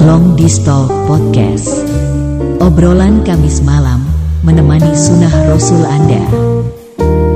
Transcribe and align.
Long 0.00 0.32
Distal 0.32 0.88
Podcast. 1.04 1.84
Obrolan 2.56 3.20
Kamis 3.20 3.60
malam 3.60 4.00
menemani 4.40 4.96
sunnah 4.96 5.28
Rasul 5.44 5.84
Anda. 5.84 6.24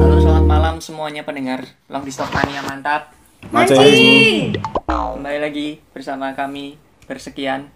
Halo 0.00 0.16
selamat 0.16 0.46
malam 0.48 0.74
semuanya 0.80 1.28
pendengar 1.28 1.68
Long 1.92 2.08
Distok 2.08 2.32
Mania 2.32 2.64
mantap. 2.64 3.12
Mancing. 3.52 4.56
Kembali 4.88 5.38
lagi 5.44 5.84
bersama 5.92 6.32
kami 6.32 6.80
bersekian 7.04 7.68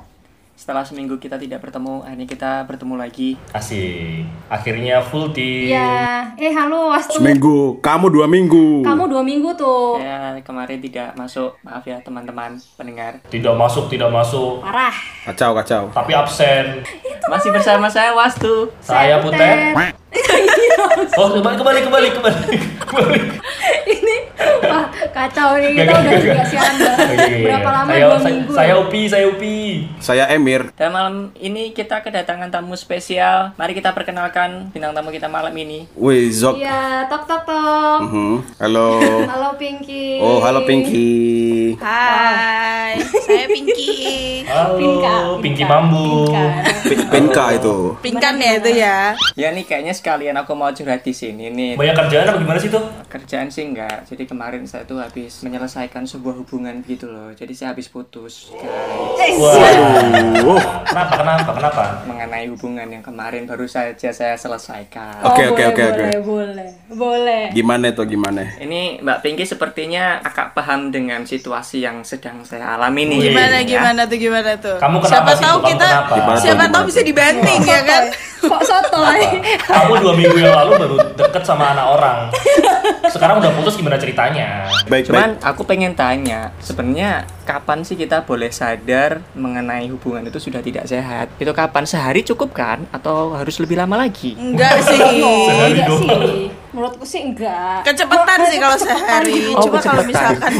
Setelah 0.58 0.82
seminggu 0.82 1.22
kita 1.22 1.38
tidak 1.38 1.62
bertemu 1.62 2.02
Akhirnya 2.02 2.26
kita 2.26 2.66
bertemu 2.66 2.98
lagi 2.98 3.38
Asik. 3.54 4.26
Akhirnya 4.50 4.98
full 4.98 5.30
team. 5.30 5.70
Ya, 5.70 6.34
eh 6.34 6.50
halo 6.50 6.90
Wastu. 6.90 7.22
Seminggu, 7.22 7.78
kamu 7.78 8.10
dua 8.10 8.26
minggu. 8.26 8.82
Kamu 8.82 9.06
dua 9.06 9.22
minggu 9.22 9.54
tuh. 9.54 10.02
Saya 10.02 10.34
kemarin 10.42 10.82
tidak 10.82 11.14
masuk 11.14 11.54
Maaf 11.62 11.86
ya 11.86 12.02
teman-teman 12.02 12.58
pendengar 12.74 13.22
Tidak 13.30 13.54
masuk, 13.54 13.86
tidak 13.86 14.10
masuk. 14.10 14.58
Parah. 14.58 14.90
Kacau, 15.30 15.54
kacau. 15.54 15.82
Tapi 15.94 16.10
absen. 16.18 16.82
Masih 17.30 17.54
bersama 17.54 17.86
saya 17.86 18.10
Wastu 18.18 18.66
Saya 18.82 19.22
Putet. 19.22 19.78
Oh, 21.18 21.28
kembali, 21.32 21.56
kembali, 21.56 21.78
kembali, 21.82 22.08
kembali. 22.12 22.56
kembali. 22.80 23.20
Ini 23.88 24.16
wah 24.60 24.84
kacau 25.08 25.56
nih 25.56 25.72
kita 25.74 25.92
udah 25.92 26.12
tidak 26.14 26.46
siaran 26.46 26.74
Oke, 27.08 27.34
berapa 27.40 27.70
lama 27.72 27.88
saya, 27.88 28.04
dua 28.04 28.18
saya, 28.18 28.28
minggu. 28.28 28.52
saya 28.52 28.72
Upi, 28.76 29.00
saya 29.08 29.24
Upi. 29.26 29.56
Saya 29.98 30.24
Emir. 30.28 30.62
Dan 30.76 30.92
malam 30.92 31.14
ini 31.34 31.72
kita 31.72 32.04
kedatangan 32.04 32.48
tamu 32.48 32.76
spesial 32.76 33.56
Mari 33.56 33.72
kita 33.72 33.90
perkenalkan 33.90 34.68
bintang 34.70 34.92
tamu 34.92 35.08
kita 35.08 35.26
malam 35.26 35.50
ini 35.52 35.88
Wih, 35.96 36.28
Zok. 36.30 36.60
Iya, 36.60 37.08
tok 37.08 37.24
tok 37.24 37.42
tok. 37.44 37.98
Mhm. 38.04 38.32
Halo. 38.60 38.88
Halo 39.24 39.50
Pinky. 39.56 40.20
Oh, 40.20 40.38
halo 40.38 40.62
Pinky. 40.62 41.74
Hai, 41.80 43.00
saya 43.22 43.46
Pinky. 43.48 43.90
Halo, 44.44 44.76
Pinka, 44.76 45.14
Pinky 45.40 45.64
Mambu. 45.64 46.28
Pinka. 46.28 46.44
Pinka 47.08 47.44
itu. 47.54 47.76
Pinkan 48.00 48.34
ya 48.36 48.52
itu 48.54 48.70
ya. 48.70 48.98
Ya 49.34 49.48
nih 49.50 49.64
kayaknya 49.64 49.94
sekalian 50.08 50.40
aku 50.40 50.56
mau 50.56 50.72
curhat 50.72 51.04
di 51.04 51.12
sini 51.12 51.52
nih 51.52 51.76
Banyak 51.76 51.92
kerjaan 51.94 52.24
apa 52.24 52.40
gimana 52.40 52.56
sih 52.56 52.72
tuh? 52.72 52.80
Kerjaan 53.06 53.52
sih 53.52 53.60
enggak 53.62 54.08
Jadi 54.08 54.24
kemarin 54.24 54.64
saya 54.64 54.88
tuh 54.88 54.96
habis 54.96 55.44
menyelesaikan 55.44 56.08
sebuah 56.08 56.40
hubungan 56.40 56.80
gitu 56.82 57.04
loh 57.04 57.28
Jadi 57.30 57.52
saya 57.52 57.76
habis 57.76 57.92
putus 57.92 58.48
guys 58.56 59.36
Waduh. 59.36 60.56
Kenapa, 60.88 61.12
kenapa, 61.14 61.50
kenapa? 61.52 61.82
Mengenai 62.08 62.48
hubungan 62.48 62.88
yang 62.88 63.04
kemarin 63.04 63.44
baru 63.44 63.68
saja 63.68 64.08
saya 64.08 64.32
selesaikan 64.34 65.20
Oh, 65.20 65.28
Oke, 65.28 65.44
oke, 65.46 65.62
oke, 65.68 65.82
oke. 65.84 66.00
boleh, 66.00 66.20
boleh, 66.22 66.68
boleh. 66.88 67.42
Gimana 67.52 67.92
itu 67.92 68.02
gimana? 68.06 68.48
Ini 68.56 69.04
Mbak 69.04 69.18
Pinky 69.20 69.44
sepertinya 69.44 70.24
agak 70.24 70.54
paham 70.54 70.88
dengan 70.88 71.20
situasi 71.22 71.84
yang 71.84 72.00
sedang 72.00 72.40
saya 72.42 72.80
alami 72.80 73.04
nih 73.04 73.28
Gimana 73.28 73.60
ya. 73.60 73.66
gimana 73.66 74.00
tuh 74.04 74.16
gimana 74.16 74.56
tuh? 74.56 74.80
Kamu 74.80 74.96
kenapa 74.98 75.10
siapa 75.10 75.30
sih 75.34 75.44
tahu 75.44 75.52
tuh? 75.52 75.60
Kamu 75.60 75.68
kita 75.68 75.86
kenapa? 75.86 76.14
Gimana 76.14 76.38
siapa 76.38 76.54
tuh, 76.56 76.64
tahu 76.64 76.80
gimana 76.80 76.88
bisa 76.88 77.00
dibanting 77.04 77.60
ya 77.62 77.80
kan? 77.84 78.02
Kok 78.40 78.62
sotoy? 78.62 79.22
Kamu 79.60 79.92
dua 79.98 80.12
minggu 80.12 80.36
yang 80.36 80.54
lalu 80.54 80.72
baru 80.78 80.96
deket 81.14 81.42
sama 81.42 81.72
anak 81.72 81.86
orang. 81.90 82.18
Sekarang 83.06 83.38
udah 83.38 83.50
putus 83.52 83.74
gimana 83.74 83.94
ceritanya? 83.94 84.68
Baik, 84.86 85.08
Cuman 85.08 85.34
baik. 85.34 85.44
aku 85.44 85.62
pengen 85.64 85.92
tanya, 85.92 86.54
sebenarnya 86.58 87.10
kapan 87.42 87.80
sih 87.80 87.94
kita 87.94 88.22
boleh 88.22 88.48
sadar 88.48 89.24
mengenai 89.32 89.88
hubungan 89.88 90.22
itu 90.22 90.38
sudah 90.38 90.60
tidak 90.60 90.84
sehat? 90.84 91.32
Itu 91.36 91.50
kapan? 91.50 91.84
Sehari 91.84 92.22
cukup 92.22 92.52
kan? 92.52 92.86
Atau 92.90 93.32
harus 93.32 93.58
lebih 93.58 93.76
lama 93.76 93.98
lagi? 93.98 94.34
Enggak 94.34 94.78
sih. 94.86 94.98
Sehari 94.98 95.72
Enggak 95.74 95.88
sih. 95.94 96.08
Menurutku 96.68 97.02
sih 97.02 97.20
enggak. 97.24 97.82
Kecepatan 97.82 98.38
sih 98.46 98.58
kalau 98.58 98.76
sehari. 98.76 99.36
Oh, 99.50 99.62
Cuma 99.62 99.78
kalau 99.80 100.02
misalkan 100.04 100.52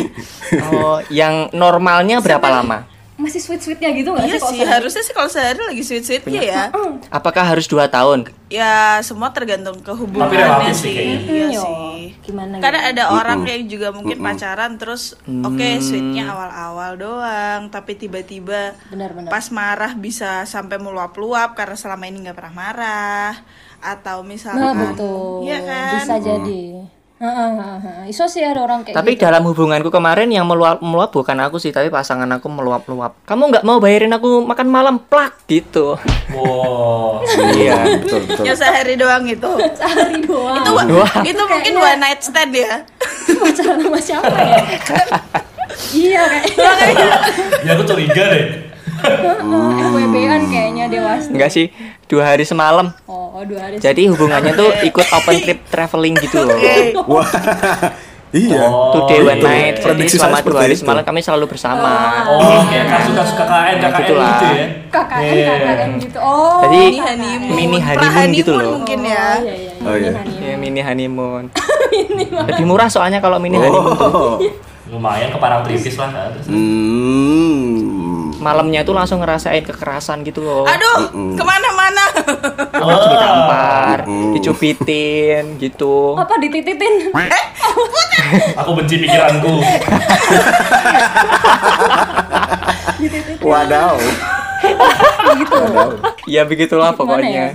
Oh, 0.73 0.99
yang 1.09 1.53
normalnya 1.53 2.19
berapa 2.19 2.49
lama? 2.51 2.89
Masih 3.29 3.45
sweet-sweetnya 3.45 3.93
gitu 3.93 4.17
enggak 4.17 4.25
Iya 4.33 4.39
sih 4.41 4.57
sih, 4.57 4.65
harusnya 4.65 5.03
sih 5.05 5.12
kalau 5.12 5.29
sehari 5.29 5.61
lagi 5.61 5.83
sweet-sweetnya 5.84 6.41
ya. 6.41 6.62
Apakah 7.12 7.45
harus 7.45 7.69
dua 7.69 7.84
tahun? 7.93 8.33
Ya, 8.48 8.97
semua 9.05 9.29
tergantung 9.37 9.77
ke 9.84 9.93
Tapi 9.93 10.01
hubungannya 10.01 10.41
relatif 10.41 10.81
sih 10.81 10.97
sih. 10.97 11.09
Iya 11.28 11.49
sih. 11.53 12.16
Gimana? 12.25 12.56
Karena 12.65 12.81
gimana? 12.89 12.93
ada 12.97 13.05
orang 13.12 13.44
yang 13.44 13.69
juga 13.69 13.93
mungkin 13.93 14.16
pacaran 14.25 14.81
terus 14.81 15.12
oke 15.28 15.69
sweetnya 15.84 16.33
awal-awal 16.33 16.97
doang, 16.97 17.69
tapi 17.69 18.00
tiba-tiba 18.00 18.72
Benar-benar. 18.89 19.28
pas 19.28 19.45
marah 19.53 19.93
bisa 19.93 20.49
sampai 20.49 20.81
meluap-luap 20.81 21.53
karena 21.53 21.77
selama 21.77 22.09
ini 22.09 22.25
nggak 22.25 22.37
pernah 22.41 22.55
marah 22.56 23.33
atau 23.78 24.25
misalkan 24.25 24.65
Nah, 24.65 24.75
betul. 24.97 25.45
Iya 25.45 25.59
kan? 25.62 25.93
Bisa 26.00 26.16
jadi. 26.16 26.62
Iso 28.06 28.31
sih 28.31 28.47
ada 28.47 28.62
orang 28.62 28.87
kayak 28.87 28.95
Tapi 28.95 29.19
gitu. 29.19 29.27
dalam 29.27 29.43
hubunganku 29.43 29.91
kemarin 29.91 30.31
yang 30.31 30.47
meluap 30.47 30.79
meluap 30.79 31.11
bukan 31.11 31.34
aku 31.43 31.59
sih, 31.59 31.75
tapi 31.75 31.91
pasangan 31.91 32.31
aku 32.31 32.47
meluap-luap. 32.47 33.27
Kamu 33.27 33.51
nggak 33.51 33.65
mau 33.67 33.83
bayarin 33.83 34.15
aku 34.15 34.47
makan 34.47 34.69
malam 34.71 35.03
plak 35.03 35.34
gitu. 35.51 35.99
Wow. 36.31 37.27
iya. 37.59 37.99
Betul, 37.99 38.23
betul. 38.23 38.45
Ya 38.47 38.55
sehari 38.55 38.95
doang 38.95 39.27
itu. 39.27 39.51
sehari 39.75 40.23
doang. 40.23 40.62
itu 40.62 40.71
Wah. 40.95 41.12
itu 41.27 41.43
mungkin 41.43 41.73
one 41.75 41.99
night 41.99 42.23
stand 42.23 42.55
ya. 42.55 42.87
pacaran 43.27 43.78
sama 43.83 43.99
siapa 43.99 44.34
ya? 44.39 44.62
iya 45.91 46.23
kayaknya. 46.31 47.11
Ya 47.67 47.71
aku 47.75 47.83
curiga 47.83 48.25
deh. 48.31 48.47
FWB-an 48.99 50.43
kayaknya 50.51 50.84
dewasa. 50.91 51.31
Enggak 51.31 51.51
sih, 51.55 51.71
dua 52.11 52.34
hari 52.34 52.43
semalam. 52.43 52.91
Oh, 53.07 53.43
dua 53.47 53.71
hari. 53.71 53.78
Jadi 53.78 54.11
hubungannya 54.11 54.55
tuh 54.59 54.71
ikut 54.83 55.07
open 55.15 55.37
trip 55.43 55.59
traveling 55.78 56.15
gitu 56.19 56.43
loh. 56.43 56.59
Wah. 57.15 57.28
iya. 58.31 58.66
Oh, 58.66 58.93
Two 58.93 59.03
day 59.06 59.21
one 59.22 59.39
itu. 59.39 59.47
night. 59.47 59.75
Jadi 59.77 59.84
Prediksi 59.84 60.16
selama 60.16 60.43
dua 60.43 60.61
hari 60.61 60.75
itu. 60.75 60.83
semalam 60.83 61.00
kami 61.03 61.21
selalu 61.21 61.44
bersama. 61.47 61.93
Oh, 62.28 62.61
kayak 62.66 62.87
kasus-kasus 62.89 63.34
KKN, 63.37 63.47
Nah, 63.49 63.89
KKN 63.89 63.94
gitulah. 63.97 64.28
gitu 64.28 64.47
ya. 64.50 64.66
KKN, 64.91 65.22
Iya, 65.22 65.33
iya, 65.33 65.47
iya. 65.49 65.55
KKN 65.71 65.91
gitu. 65.99 66.19
Oh, 66.21 66.59
Jadi 66.61 66.78
Mini 66.83 66.99
honeymoon, 67.00 67.49
mini 67.49 67.78
honeymoon 67.78 68.03
pra-honeymoon 68.03 68.31
gitu 68.37 68.53
loh. 68.53 68.72
mungkin 68.77 68.99
ya. 69.00 69.27
Oh, 69.31 69.39
iya, 69.41 69.55
iya. 69.55 69.72
Oh, 69.81 69.94
iya. 69.97 70.12
Ya, 70.44 70.55
mini 70.62 70.81
honeymoon. 70.83 71.44
Lebih 72.45 72.65
murah 72.65 72.89
soalnya 72.89 73.19
kalau 73.19 73.39
mini 73.39 73.56
honeymoon. 73.56 74.43
Oh. 74.88 74.97
Lumayan 74.97 75.28
ke 75.28 75.37
Parangtritis 75.37 76.00
lah 76.00 76.09
kan. 76.09 76.32
Hmm. 76.49 78.32
Malamnya 78.41 78.87
tuh 78.87 78.94
langsung 78.97 79.21
ngerasain 79.21 79.60
kekerasan 79.66 80.25
gitu 80.25 80.41
loh. 80.41 80.65
Aduh, 80.65 81.12
ke 81.12 81.44
mana-mana. 81.44 82.04
Langsung 82.72 83.10
ditampar, 83.12 83.98
dicubitin 84.32 85.59
gitu. 85.60 86.16
Apa 86.16 86.41
ditititin? 86.41 87.12
Aku 88.65 88.72
benci 88.78 88.97
pikiranku. 89.03 89.60
Wadaw. 93.48 93.98
Wadaw. 95.29 95.91
Ya 96.25 96.45
begitulah 96.45 96.93
Gimana 96.93 97.01
pokoknya. 97.19 97.31
ya? 97.31 97.49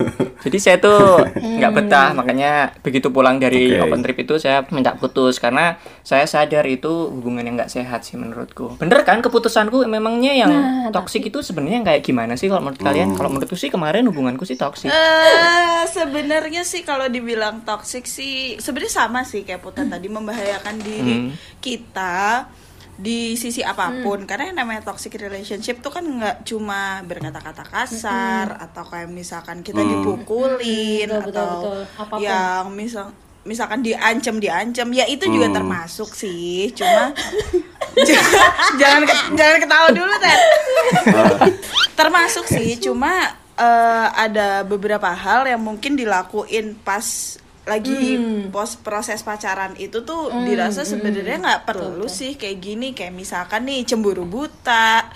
Jadi 0.44 0.58
saya 0.59 0.78
tuh 0.78 1.24
nggak 1.34 1.72
betah, 1.74 2.12
makanya 2.12 2.52
begitu 2.80 3.08
pulang 3.08 3.38
dari 3.38 3.72
Oke. 3.72 3.80
open 3.81 4.02
trip 4.02 4.18
itu 4.19 4.36
saya 4.36 4.68
minta 4.69 4.91
putus 4.91 5.38
karena 5.38 5.75
saya 6.02 6.25
sadar 6.25 6.66
itu 6.66 6.90
hubungan 7.08 7.41
yang 7.41 7.56
nggak 7.56 7.72
sehat 7.72 8.03
sih 8.03 8.19
menurutku. 8.19 8.75
Bener 8.75 9.03
kan 9.03 9.19
keputusanku 9.19 9.86
memangnya 9.86 10.36
yang 10.36 10.52
Nah, 10.53 10.91
toksik 10.91 11.24
itu 11.24 11.40
sebenarnya 11.40 11.81
kayak 11.86 12.02
gimana 12.03 12.36
sih 12.36 12.47
kalau 12.47 12.59
menurut 12.62 12.81
kalian? 12.81 13.16
Kalau 13.16 13.30
menurutku 13.30 13.56
sih 13.56 13.70
kemarin 13.70 14.03
hubunganku 14.03 14.44
sih 14.44 14.56
toksik. 14.56 14.91
Eh, 14.91 15.84
sebenarnya 15.88 16.62
sih 16.62 16.84
kalau 16.84 17.08
dibilang 17.08 17.64
toxic 17.64 18.03
sih 18.03 18.58
sebenarnya 18.58 18.94
sama 18.94 19.24
sih 19.24 19.41
kayak 19.41 19.64
Putan 19.64 19.88
tadi 19.88 20.08
membahayakan 20.08 20.75
diri 20.78 21.16
Hmm. 21.24 21.31
kita 21.58 22.47
di 22.93 23.33
sisi 23.33 23.65
apa 23.65 23.89
pun. 24.05 24.25
Karena 24.29 24.53
yang 24.53 24.57
namanya 24.65 24.85
toxic 24.85 25.17
relationship 25.17 25.81
tuh 25.81 25.89
kan 25.89 26.05
nggak 26.05 26.45
cuma 26.45 27.01
berkata-kata 27.05 27.63
kasar 27.65 28.47
atau 28.61 28.83
kayak 28.85 29.09
misalkan 29.09 29.65
kita 29.65 29.81
dipukulin 29.81 31.09
Betul, 31.09 31.25
betul, 31.25 31.41
atau 31.41 31.49
betul. 31.57 31.79
Apa 31.97 32.15
pun. 32.15 32.21
yang 32.21 32.63
misal 32.73 33.05
misalkan 33.43 33.83
diancam 33.83 34.39
diancam 34.39 34.87
ya 34.95 35.05
itu 35.09 35.25
juga 35.27 35.51
termasuk 35.51 36.13
sih. 36.13 36.71
Cuma 36.71 37.11
jangan 38.79 39.01
jangan 39.35 39.57
ketawa 39.59 39.87
dulu 39.91 40.13
Ted. 40.21 40.39
Termasuk 41.99 42.46
sih 42.49 42.79
cuma 42.81 43.37
eh, 43.57 44.07
ada 44.16 44.63
beberapa 44.66 45.11
hal 45.11 45.46
yang 45.46 45.61
mungkin 45.61 45.93
dilakuin 45.99 46.78
pas 46.81 47.37
lagi 47.63 48.19
pos 48.49 48.75
proses 48.75 49.23
pacaran 49.23 49.71
itu 49.77 50.03
tuh 50.03 50.27
dirasa 50.43 50.83
sebenarnya 50.83 51.39
nggak 51.39 51.61
perlu 51.63 52.05
sih 52.05 52.35
kayak 52.35 52.59
gini 52.59 52.91
kayak 52.91 53.11
misalkan 53.11 53.63
nih 53.63 53.83
cemburu 53.83 54.23
buta 54.23 55.07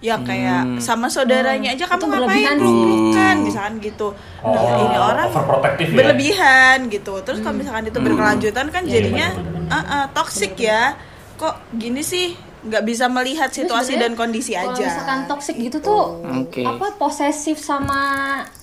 ya 0.00 0.16
kayak 0.18 0.80
sama 0.80 1.08
saudaranya 1.08 1.72
aja 1.72 1.84
kamu 1.84 1.96
Itu 1.96 2.04
ngapain? 2.06 2.20
berlebihan 2.20 2.52
sih. 2.52 2.60
peluk-pelukan 2.60 3.36
misalkan 3.40 3.74
gitu. 3.80 4.08
Oh, 4.40 4.52
Nah, 4.52 4.76
ini 4.78 4.96
orang 4.98 5.28
ya. 5.28 5.88
berlebihan 5.90 6.76
gitu. 6.88 7.14
Terus 7.20 7.38
kalau 7.40 7.56
misalkan 7.56 7.84
itu 7.84 7.98
berkelanjutan 7.98 8.66
kan 8.68 8.84
jadinya 8.84 9.32
bener, 9.32 9.64
eh, 9.70 9.84
eh, 9.94 10.06
toxic 10.12 10.52
ya. 10.56 10.92
Kok 11.34 11.72
gini 11.74 12.00
sih? 12.00 12.36
Nggak 12.62 12.84
bisa 12.84 13.08
melihat 13.08 13.48
situasi 13.48 13.96
dan 13.96 14.12
kondisi 14.12 14.52
Kalau 14.52 14.72
aja. 14.72 14.84
misalkan 14.84 15.20
toxic 15.24 15.56
gitu 15.58 15.80
tuh 15.80 16.20
Oke. 16.22 16.60
apa 16.60 16.96
posesif 16.96 17.56
sama 17.56 18.00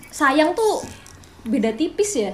sayang 0.07 0.53
tuh 0.53 0.85
beda 1.43 1.69
tipis 1.71 2.17
ya. 2.19 2.33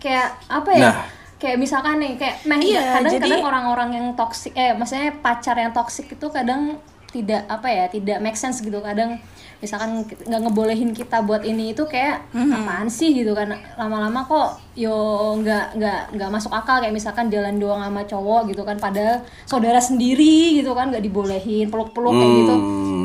Kayak 0.00 0.28
apa 0.48 0.70
ya? 0.74 0.82
Nah. 0.90 0.96
Kayak 1.40 1.56
misalkan 1.56 1.96
nih 1.96 2.20
kayak 2.20 2.36
meh 2.44 2.60
Iya, 2.60 3.00
kadang 3.00 3.12
jadi- 3.16 3.24
kadang 3.24 3.44
orang-orang 3.48 3.90
yang 3.96 4.06
toxic 4.12 4.52
eh 4.52 4.76
maksudnya 4.76 5.08
pacar 5.20 5.56
yang 5.56 5.72
toxic 5.72 6.04
itu 6.08 6.26
kadang 6.28 6.76
tidak 7.10 7.42
apa 7.48 7.66
ya 7.66 7.84
tidak 7.88 8.20
make 8.20 8.36
sense 8.36 8.60
gitu. 8.60 8.78
Kadang 8.78 9.16
misalkan 9.58 10.04
nggak 10.04 10.40
ngebolehin 10.46 10.92
kita 10.92 11.24
buat 11.24 11.42
ini 11.42 11.72
itu 11.72 11.82
kayak 11.84 12.28
apaan 12.30 12.86
sih 12.86 13.16
gitu 13.16 13.32
kan? 13.32 13.50
Lama-lama 13.74 14.20
kok 14.22 14.48
yo 14.76 14.94
nggak 15.40 15.80
nggak 15.80 16.00
nggak 16.14 16.30
masuk 16.30 16.52
akal. 16.52 16.78
Kayak 16.78 16.94
misalkan 16.94 17.32
jalan 17.32 17.56
doang 17.56 17.80
sama 17.80 18.04
cowok 18.04 18.52
gitu 18.52 18.62
kan 18.62 18.76
padahal 18.76 19.24
saudara 19.42 19.80
sendiri 19.80 20.60
gitu 20.60 20.76
kan 20.76 20.92
nggak 20.92 21.02
dibolehin 21.02 21.66
peluk-peluk 21.66 22.14
kayak 22.14 22.32
gitu. 22.36 22.54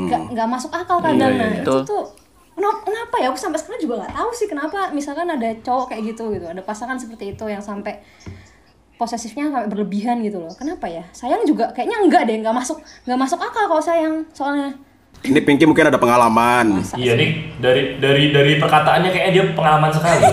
Nggak 0.05 0.21
nggak 0.35 0.47
masuk 0.51 0.71
akal 0.75 0.99
kadang. 0.99 1.31
Iya, 1.33 1.39
nah 1.39 1.49
iya. 1.49 1.63
itu 1.63 1.73
tuh 1.81 2.03
kenapa, 2.55 2.79
kenapa 2.87 3.15
ya 3.19 3.27
aku 3.29 3.37
sampai 3.37 3.59
sekarang 3.59 3.81
juga 3.83 3.93
nggak 4.01 4.13
tahu 4.15 4.29
sih 4.31 4.47
kenapa 4.47 4.89
misalkan 4.89 5.27
ada 5.27 5.49
cowok 5.61 5.91
kayak 5.91 6.15
gitu 6.15 6.31
gitu 6.33 6.47
ada 6.47 6.63
pasangan 6.63 6.95
seperti 6.95 7.35
itu 7.35 7.45
yang 7.45 7.59
sampai 7.59 7.99
posesifnya 8.95 9.51
sampai 9.51 9.67
berlebihan 9.67 10.23
gitu 10.23 10.39
loh 10.39 10.55
kenapa 10.55 10.87
ya 10.87 11.03
sayang 11.11 11.43
juga 11.43 11.67
kayaknya 11.75 11.99
enggak 11.99 12.23
deh 12.25 12.39
nggak 12.39 12.55
masuk 12.55 12.79
nggak 13.03 13.19
masuk 13.19 13.39
akal 13.43 13.67
kalau 13.67 13.83
sayang 13.83 14.23
soalnya 14.31 14.71
Ini 15.25 15.41
Pinky 15.41 15.65
mungkin 15.65 15.89
ada 15.89 15.97
pengalaman. 15.97 16.85
Iya 16.93 17.17
nih 17.17 17.57
dari 17.57 17.97
dari 17.97 18.29
dari 18.29 18.61
perkataannya 18.61 19.09
kayaknya 19.09 19.31
dia 19.33 19.43
pengalaman 19.57 19.89
sekali. 19.89 20.21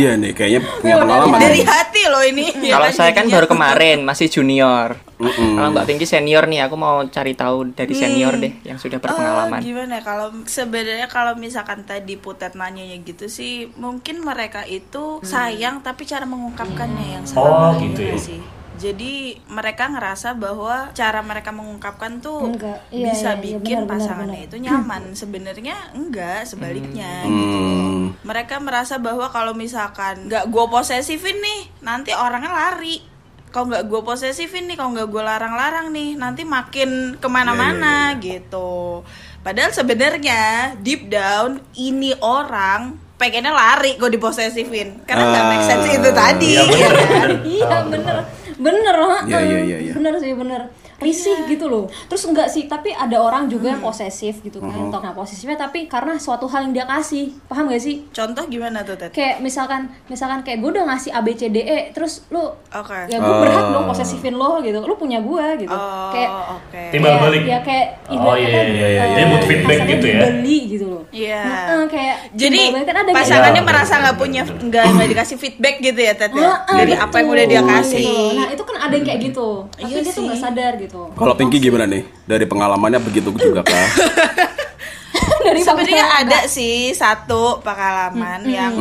iya 0.00 0.18
nih, 0.18 0.32
kayaknya 0.34 0.60
punya 0.80 0.96
pengalaman. 0.98 1.38
Dari 1.38 1.60
hati 1.62 2.02
loh 2.10 2.24
ini. 2.24 2.50
ya 2.66 2.80
Kalau 2.80 2.90
saya 2.90 3.14
kan 3.14 3.28
jadinya. 3.28 3.36
baru 3.36 3.46
kemarin 3.46 3.98
masih 4.02 4.26
junior. 4.26 4.96
Mm-mm. 5.20 5.52
Kalau 5.54 5.68
Mbak 5.70 5.84
Pinky 5.84 6.04
senior 6.04 6.44
nih, 6.44 6.64
aku 6.64 6.74
mau 6.74 7.04
cari 7.06 7.36
tahu 7.36 7.70
dari 7.70 7.92
senior 7.92 8.34
deh 8.34 8.56
yang 8.64 8.80
sudah 8.80 8.96
Oh, 8.96 9.04
berpengalaman. 9.04 9.60
gimana 9.60 10.00
ya, 10.00 10.02
kalau 10.02 10.32
sebenarnya 10.44 11.06
kalau 11.06 11.36
misalkan 11.36 11.84
tadi 11.84 12.16
Putet 12.16 12.56
nanyanya 12.56 12.96
gitu 13.00 13.28
sih, 13.28 13.68
mungkin 13.76 14.20
mereka 14.20 14.64
itu 14.64 15.20
sayang 15.20 15.80
tapi 15.80 16.02
cara 16.02 16.24
mengungkapkannya 16.24 17.06
yang 17.14 17.24
Oh, 17.36 17.44
salah 17.68 17.76
gitu 17.78 18.00
ya. 18.02 18.16
sih. 18.16 18.40
Jadi 18.80 19.36
mereka 19.44 19.92
ngerasa 19.92 20.32
bahwa 20.32 20.88
cara 20.92 21.20
mereka 21.20 21.52
mengungkapkan 21.52 22.16
tuh 22.16 22.48
Enggak. 22.48 22.80
Iya, 22.88 23.12
bisa 23.12 23.30
iya, 23.30 23.36
iya, 23.36 23.42
bikin 23.60 23.76
benar, 23.76 23.84
benar, 23.84 23.92
pasangannya 23.92 24.40
benar. 24.40 24.48
itu 24.48 24.56
nyaman. 24.58 25.02
Sebenarnya 25.12 25.76
enggak, 25.92 26.40
sebaliknya 26.48 27.12
gitu. 27.22 27.56
Hmm. 27.60 28.04
Mereka 28.24 28.56
merasa 28.56 28.96
bahwa 28.96 29.28
kalau 29.28 29.52
misalkan 29.52 30.24
nggak 30.26 30.48
gue 30.48 30.64
posesifin 30.66 31.36
nih, 31.36 31.60
nanti 31.80 32.16
orangnya 32.16 32.48
lari. 32.48 33.04
Kalau 33.50 33.66
nggak 33.66 33.84
gue 33.84 34.00
posesifin 34.00 34.64
nih, 34.64 34.74
kalau 34.74 34.94
nggak 34.94 35.06
gue 35.06 35.22
larang-larang 35.22 35.90
nih, 35.90 36.14
nanti 36.14 36.42
makin 36.42 36.90
ke 37.14 37.26
mana-mana 37.26 38.14
gitu. 38.16 39.02
Padahal 39.40 39.70
sebenarnya 39.70 40.40
deep 40.78 41.06
down 41.06 41.58
ini 41.74 42.14
orang 42.16 42.94
pengennya 43.16 43.50
lari 43.50 43.94
gue 43.94 44.08
diposesifin 44.08 45.04
karena 45.04 45.24
nggak 45.26 45.44
make 45.46 45.60
sense 45.62 45.84
Ah. 45.84 45.92
itu 45.92 46.10
tadi 46.10 46.50
Iya, 46.50 46.62
bener, 46.64 46.72
ya 46.72 46.88
kan? 46.88 46.96
bener. 46.96 47.30
iya 47.44 47.76
bener 47.84 48.16
bener 48.56 48.94
loh 48.96 49.18
Iya, 49.22 49.38
iya, 49.40 49.58
iya, 49.60 49.78
iya. 49.78 49.92
bener 49.92 50.14
sih 50.16 50.32
bener 50.32 50.60
risih 51.00 51.44
gitu 51.46 51.66
loh 51.66 51.84
terus 52.06 52.22
enggak 52.22 52.46
sih 52.46 52.64
tapi 52.64 52.92
ada 52.92 53.16
orang 53.16 53.48
juga 53.48 53.68
yang 53.68 53.80
posesif 53.80 54.40
gitu 54.40 54.60
kan 54.60 54.70
nah 54.92 55.12
posesifnya 55.12 55.56
tapi 55.58 55.84
karena 55.86 56.14
suatu 56.14 56.44
hal 56.44 56.62
yang 56.62 56.72
dia 56.72 56.84
kasih 56.84 57.32
paham 57.44 57.66
gak 57.66 57.80
sih 57.80 58.04
Contoh 58.10 58.44
gimana 58.46 58.80
tuh 58.80 58.94
Ted? 58.94 59.10
kayak 59.10 59.40
misalkan 59.40 59.88
misalkan 60.06 60.40
kayak 60.40 60.60
gue 60.60 60.70
udah 60.70 60.84
ngasih 60.86 61.10
A 61.10 61.20
B 61.20 61.32
C 61.32 61.48
D 61.48 61.58
E 61.58 61.90
terus 61.90 62.28
lu 62.28 62.44
Oke. 62.68 62.98
ya 63.06 63.16
gue 63.16 63.26
Oh. 63.26 63.40
berhak 63.40 63.66
dong 63.70 63.86
posesifin 63.86 64.34
lo 64.34 64.60
gitu 64.60 64.76
lu 64.78 64.94
punya 64.94 65.18
gue 65.18 65.46
gitu 65.58 65.72
Oh, 65.72 66.10
kayak 66.10 66.30
oke. 66.52 66.82
Timbal 66.90 67.10
kayak- 67.10 67.22
balik. 67.24 67.42
ya 67.44 67.58
kayak 67.60 67.86
Oh, 68.10 68.34
iya, 68.34 68.60
iya, 68.60 68.86
iya, 68.86 69.02
eh, 69.02 69.14
Dia 69.14 69.24
butuh 69.26 69.48
feedback 69.48 69.78
gitu 69.88 70.06
ya? 70.06 70.18
dibeli 70.20 70.58
gitu 70.68 70.86
loh 70.86 71.02
Iya. 71.10 71.40
Nah, 71.42 71.86
kayak 71.86 72.29
Jadi 72.30 72.60
balik 72.70 72.86
kan 72.86 72.96
ada 72.96 73.10
kayak 73.10 73.18
pasangannya 73.26 73.58
gitu. 73.58 73.68
merasa 73.68 73.94
nggak 73.98 74.16
punya 74.16 74.42
nggak 74.46 74.84
nggak 74.86 75.08
dikasih 75.10 75.36
feedback 75.36 75.74
gitu 75.78 75.98
ya 75.98 76.12
Ted 76.14 76.30
ya? 76.30 76.38
Heeh, 76.40 76.76
Dari 76.78 76.92
betul. 76.94 77.04
apa 77.04 77.14
yang 77.18 77.28
udah 77.28 77.44
dia 77.44 77.62
kasih. 77.64 77.98
Gitu 77.98 78.10
loh. 78.10 78.30
Nah 78.38 78.48
itu 78.50 78.62
kan 78.62 78.76
ada 78.78 78.94
yang 78.94 79.04
kayak 79.04 79.20
gitu, 79.20 79.48
tapi 79.68 79.82
Iya 79.82 79.98
dia 79.98 80.04
tuh 80.06 80.14
sih. 80.14 80.26
nggak 80.26 80.38
sadar 80.38 80.72
gitu. 80.76 81.00
Kalau 81.12 81.34
Pinky 81.34 81.58
gimana 81.58 81.84
nih? 81.84 82.02
Dari 82.24 82.44
pengalamannya 82.46 83.00
begitu 83.00 83.28
juga 83.32 83.60
kah? 83.62 83.88
Dari 85.40 85.60
Sebenarnya 85.60 86.06
ada 86.22 86.38
sih 86.46 86.92
satu 86.92 87.58
pengalaman 87.60 88.44
yang 88.44 88.76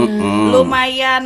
lumayan 0.51 1.23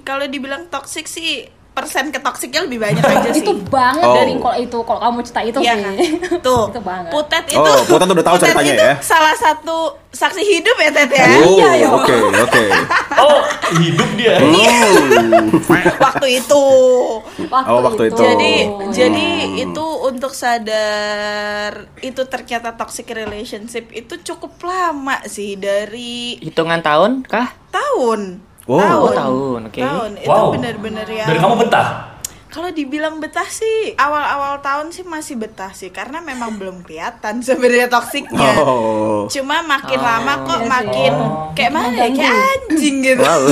kalau 0.00 0.24
dibilang 0.24 0.66
toksik 0.66 1.04
sih 1.04 1.44
persen 1.76 2.08
ke 2.08 2.16
toksiknya 2.16 2.64
lebih 2.64 2.80
banyak 2.80 3.04
aja 3.04 3.28
sih. 3.28 3.44
itu 3.44 3.52
banget 3.68 4.00
Oh. 4.02 4.16
dari 4.16 4.32
kalau 4.34 4.56
itu 4.56 4.78
kalau 4.80 5.00
kamu 5.02 5.18
cerita 5.20 5.40
itu 5.44 5.58
Iya 5.60 5.74
sih. 5.74 5.82
kan? 5.84 5.94
Tuh. 6.46 6.64
itu 6.72 6.80
banget. 6.80 7.10
Putet 7.12 7.44
itu 7.46 7.60
Oh, 7.60 7.80
Putet 7.84 8.08
udah 8.08 8.24
tahu 8.24 8.36
ceritanya 8.40 8.72
itu 8.72 8.82
ya? 8.82 8.94
Salah 8.98 9.36
satu 9.36 9.76
saksi 10.10 10.40
hidup 10.40 10.76
ya 10.78 10.90
Tet 10.90 11.10
ya. 11.12 11.26
Oh, 11.38 11.60
yo. 11.76 11.88
oke, 11.94 12.14
oke. 12.40 12.64
Oh, 13.20 13.40
hidup 13.76 14.08
dia. 14.16 14.40
Hmm. 14.40 15.52
waktu 16.06 16.26
itu. 16.40 16.64
Oh, 17.46 17.78
waktu 17.84 18.02
itu. 18.08 18.16
Jadi 18.18 18.52
Oh. 18.66 18.88
jadi 18.88 19.28
itu 19.60 19.86
untuk 20.02 20.32
sadar 20.32 21.72
itu 22.00 22.22
ternyata 22.24 22.72
toxic 22.72 23.04
relationship 23.08 23.92
itu 23.92 24.16
cukup 24.24 24.56
lama 24.62 25.20
sih 25.26 25.54
dari 25.54 26.40
Hitungan 26.40 26.80
tahun 26.80 27.22
kah? 27.22 27.52
tahun. 27.68 28.40
Oh. 28.66 28.82
Oh, 28.82 29.14
tahun, 29.14 29.70
oke. 29.70 29.78
Tahun 29.78 30.10
itu 30.18 30.26
Wow. 30.26 30.50
benar-benar 30.58 31.06
ya. 31.06 31.24
Dari 31.30 31.38
kamu 31.38 31.54
betah. 31.62 32.15
Kalau 32.46 32.70
dibilang 32.70 33.16
betah 33.16 33.44
sih 33.44 33.92
awal-awal 33.94 34.58
tahun 34.58 34.88
sih 34.88 35.02
masih 35.02 35.36
betah 35.36 35.70
sih 35.70 35.88
karena 35.88 36.18
memang 36.20 36.54
belum 36.54 36.80
kelihatan 36.80 37.42
sebenarnya 37.46 37.86
toksiknya. 37.86 38.52
Oh. 38.58 39.26
Cuma 39.26 39.60
makin 39.60 39.98
lama 39.98 40.32
kok 40.42 40.58
Iya 40.58 40.68
makin 40.68 41.12
Oh. 41.16 41.50
kayak 41.52 41.72
mana 41.72 41.88
ya 41.96 42.08
kayak 42.10 42.36
anjing 42.36 42.96
gitu. 43.00 43.22
Wow. 43.22 43.42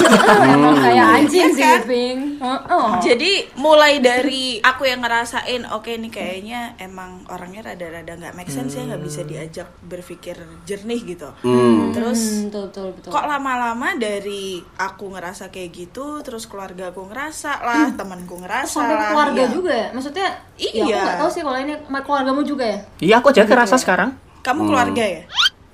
Emang 0.45 0.77
kayak 0.85 1.07
anjing 1.17 1.41
Iya 1.45 1.49
sih, 1.51 1.63
kan? 1.63 1.81
Ping. 1.85 2.19
Heeh. 2.37 2.89
Jadi 3.03 3.33
mulai 3.57 3.99
dari 3.99 4.45
aku 4.59 4.85
yang 4.85 5.01
ngerasain 5.01 5.63
oke 5.67 5.91
nih 5.91 6.11
kayaknya 6.11 6.61
emang 6.77 7.25
orangnya 7.29 7.65
rada-rada 7.67 8.13
nggak 8.15 8.35
make 8.35 8.49
sense 8.49 8.75
ya 8.75 8.85
nggak 8.85 9.03
bisa 9.03 9.21
diajak 9.23 9.69
berpikir 9.81 10.37
jernih 10.65 11.01
gitu. 11.07 11.29
Hmm. 11.41 11.91
Terus 11.91 12.21
Hmm, 12.25 12.49
betul 12.49 12.65
betul 12.67 12.87
betul. 12.95 13.11
kok 13.11 13.25
lama-lama 13.25 13.89
dari 13.95 14.45
aku 14.77 15.11
ngerasa 15.11 15.49
kayak 15.49 15.71
gitu 15.73 16.21
terus 16.21 16.45
keluarga 16.45 16.89
aku 16.89 17.05
ngerasa 17.05 17.61
lah 17.61 17.93
temanku 17.93 18.37
ngerasa 18.37 18.84
sampai 18.85 18.95
ke 18.95 19.01
lah 19.01 19.11
keluarga 19.11 19.41
ya. 19.41 19.49
juga 19.49 19.73
ya? 19.73 19.87
Maksudnya 19.91 20.27
ya 20.55 20.69
aku 20.69 20.85
Iya. 20.85 21.01
nggak 21.01 21.17
tahu 21.19 21.31
sih 21.31 21.43
kalau 21.43 21.59
ini 21.59 21.73
keluargamu 21.81 22.41
juga 22.43 22.65
ya. 22.65 22.79
Iya, 23.01 23.15
aku 23.19 23.27
aja 23.31 23.43
kerasa 23.45 23.77
sekarang. 23.77 24.11
kamu 24.41 24.61
keluarga 24.67 25.01
ya 25.03 25.23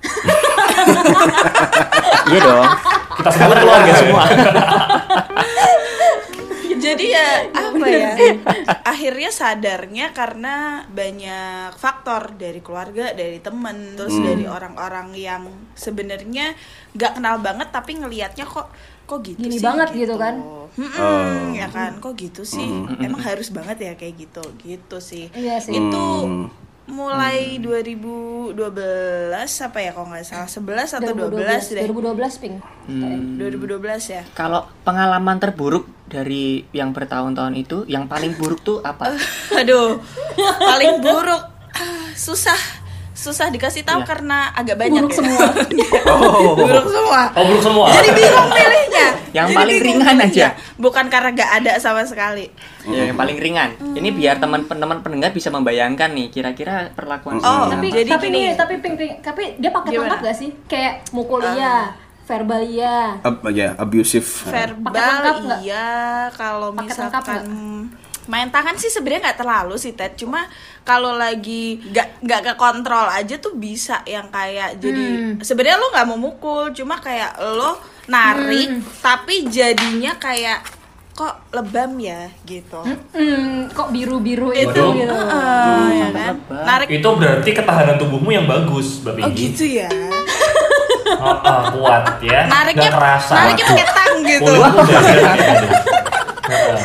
Iya 2.25 2.39
dong. 2.41 2.65
Kita 3.17 3.29
semua 3.29 3.55
keluarga 3.57 3.91
semua. 3.93 4.23
jadi 6.81 7.05
ya 7.13 7.27
apa 7.53 7.85
ya 7.85 8.09
akhirnya 8.81 9.29
sadarnya 9.29 10.09
karena 10.11 10.81
banyak 10.89 11.77
faktor 11.77 12.33
dari 12.33 12.57
keluarga 12.57 13.13
dari 13.13 13.37
temen 13.37 13.93
terus 13.93 14.17
dari 14.17 14.49
orang-orang 14.49 15.13
yang 15.13 15.45
sebenarnya 15.77 16.57
nggak 16.97 17.21
kenal 17.21 17.37
banget 17.37 17.69
tapi 17.69 18.01
ngelihatnya 18.01 18.49
kok 18.49 18.73
kok 19.05 19.19
gitu 19.21 19.39
Gini 19.39 19.57
sih 19.57 19.63
banget 19.63 19.89
gitu 19.93 20.15
kan? 20.15 20.35
Mm-mm, 20.71 21.51
ya 21.51 21.67
kan? 21.67 21.99
Kok 21.99 22.15
gitu 22.15 22.47
sih? 22.47 22.63
Emang 23.03 23.19
harus 23.19 23.51
banget 23.51 23.77
ya 23.81 23.93
kayak 23.99 24.15
gitu? 24.15 24.43
Gitu 24.57 24.97
sih. 25.03 25.27
Iya 25.35 25.59
sih. 25.59 25.75
itu 25.75 26.05
Hmm. 26.23 26.47
mulai 26.87 27.59
2012 27.59 28.55
apa 29.61 29.79
ya 29.79 29.91
kalau 29.91 30.07
nggak 30.11 30.25
salah? 30.25 30.49
11 30.49 30.97
atau 30.99 31.11
12 31.11 31.75
deh. 31.75 31.83
2012 31.87 32.41
Ping. 32.41 32.55
Hmm. 32.87 33.37
2012 33.37 34.11
ya. 34.11 34.23
Kalau 34.31 34.67
pengalaman 34.83 35.37
terburuk 35.39 35.87
dari 36.07 36.67
yang 36.71 36.91
bertahun-tahun 36.91 37.55
itu, 37.55 37.77
yang 37.87 38.07
paling 38.07 38.35
buruk 38.35 38.59
tuh 38.63 38.79
apa? 38.83 39.15
Aduh, 39.59 39.99
paling 40.59 40.99
buruk. 40.99 41.43
Ah, 41.71 42.11
susah 42.11 42.80
susah 43.21 43.47
dikasih 43.47 43.83
tahu 43.83 44.01
Iya. 44.01 44.07
karena 44.07 44.49
agak 44.51 44.75
banyak 44.75 44.97
Buruk 44.99 45.13
ya. 45.13 45.17
semua. 45.19 45.45
Oh. 46.11 46.57
buruk 46.57 46.87
semua. 46.87 47.21
Oh, 47.31 47.43
buruk 47.45 47.61
semua. 47.61 47.85
Jadi 47.93 48.09
bingung 48.11 48.49
pilihnya. 48.49 49.07
Yang 49.37 49.47
Jadi 49.47 49.55
paling 49.55 49.79
ringan 49.79 50.15
pilihnya. 50.17 50.27
aja. 50.27 50.47
Bukan 50.75 51.05
karena 51.07 51.29
gak 51.31 51.51
ada 51.55 51.71
sama 51.77 52.01
sekali. 52.03 52.49
Ya, 52.83 53.05
yang 53.05 53.15
paling 53.15 53.37
ringan. 53.37 53.69
Ini 53.93 54.09
biar 54.11 54.35
teman-teman 54.35 54.99
pendengar 54.99 55.29
bisa 55.29 55.47
membayangkan 55.47 56.09
nih 56.09 56.27
kira-kira 56.27 56.89
perlakuan 56.91 57.37
Oh, 57.37 57.69
tapi 57.69 57.93
jadi 57.93 58.09
tapi 58.11 58.27
gini. 58.27 58.37
nih, 58.41 58.57
tapi 58.57 58.73
Ping, 58.79 58.95
Ping, 58.95 59.13
tapi 59.21 59.43
dia 59.55 59.69
pakai 59.69 59.89
tangkap 59.93 60.19
gak 60.19 60.35
sih? 60.35 60.49
Kayak 60.65 61.05
mukul 61.11 61.45
iya, 61.47 61.93
verbal 62.23 62.61
iya. 62.63 63.21
Ab- 63.21 63.45
ya, 63.51 63.77
abusive. 63.77 64.25
Verbal 64.43 65.61
iya, 65.61 65.87
kalau 66.33 66.73
misalkan 66.73 67.45
main 68.23 68.47
tangan 68.47 68.75
sih 68.75 68.87
sebenarnya 68.87 69.21
nggak 69.25 69.39
terlalu 69.39 69.75
sih 69.75 69.91
Ted 69.91 70.13
cuma 70.15 70.45
kalau 70.81 71.13
lagi 71.13 71.81
nggak 71.83 72.21
nggak 72.21 72.41
ke 72.43 72.53
kontrol 72.55 73.07
aja 73.07 73.35
tuh 73.35 73.55
bisa 73.55 74.05
yang 74.05 74.29
kayak 74.29 74.77
jadi 74.77 75.07
Hmm. 75.11 75.33
sebenarnya 75.39 75.77
lo 75.77 75.87
nggak 75.89 76.07
mau 76.07 76.19
mukul 76.19 76.69
cuma 76.71 76.97
kayak 76.97 77.33
lo 77.39 77.77
narik 78.05 78.69
Hmm. 78.71 78.81
tapi 78.99 79.45
jadinya 79.47 80.13
kayak 80.15 80.61
kok 81.11 81.33
lebam 81.49 81.97
ya 81.97 82.29
gitu 82.41 82.81
Hmm, 83.11 83.67
kok 83.67 83.89
biru-biru 83.89 84.49
itu 84.51 84.69
Waduh. 84.71 84.93
gitu. 84.95 85.11
Heeh, 85.11 85.85
ya 85.91 86.07
kan 86.09 86.25
lebam. 86.33 86.63
narik 86.63 86.87
Itu 86.89 87.09
berarti 87.11 87.49
ketahanan 87.51 87.95
tubuhmu 87.97 88.29
yang 88.29 88.45
bagus, 88.45 89.01
Mbak 89.01 89.17
oh 89.19 89.29
gitu 89.31 89.65
ya 89.67 89.89
Oh, 91.13 91.27
oh, 91.27 91.61
kuat 91.75 92.17
ya. 92.19 92.47
nariknya 92.47 92.87
Nggak 92.87 92.95
kerasa. 92.95 93.33
nariknya 93.35 93.65
pakai 93.67 93.87
tang 93.87 94.13
gitu 94.23 94.41
Kulitmu 94.55 94.79
udah 94.79 94.99
ada 95.27 95.45
gitu. 95.51 95.67
Heeh. 96.47 96.81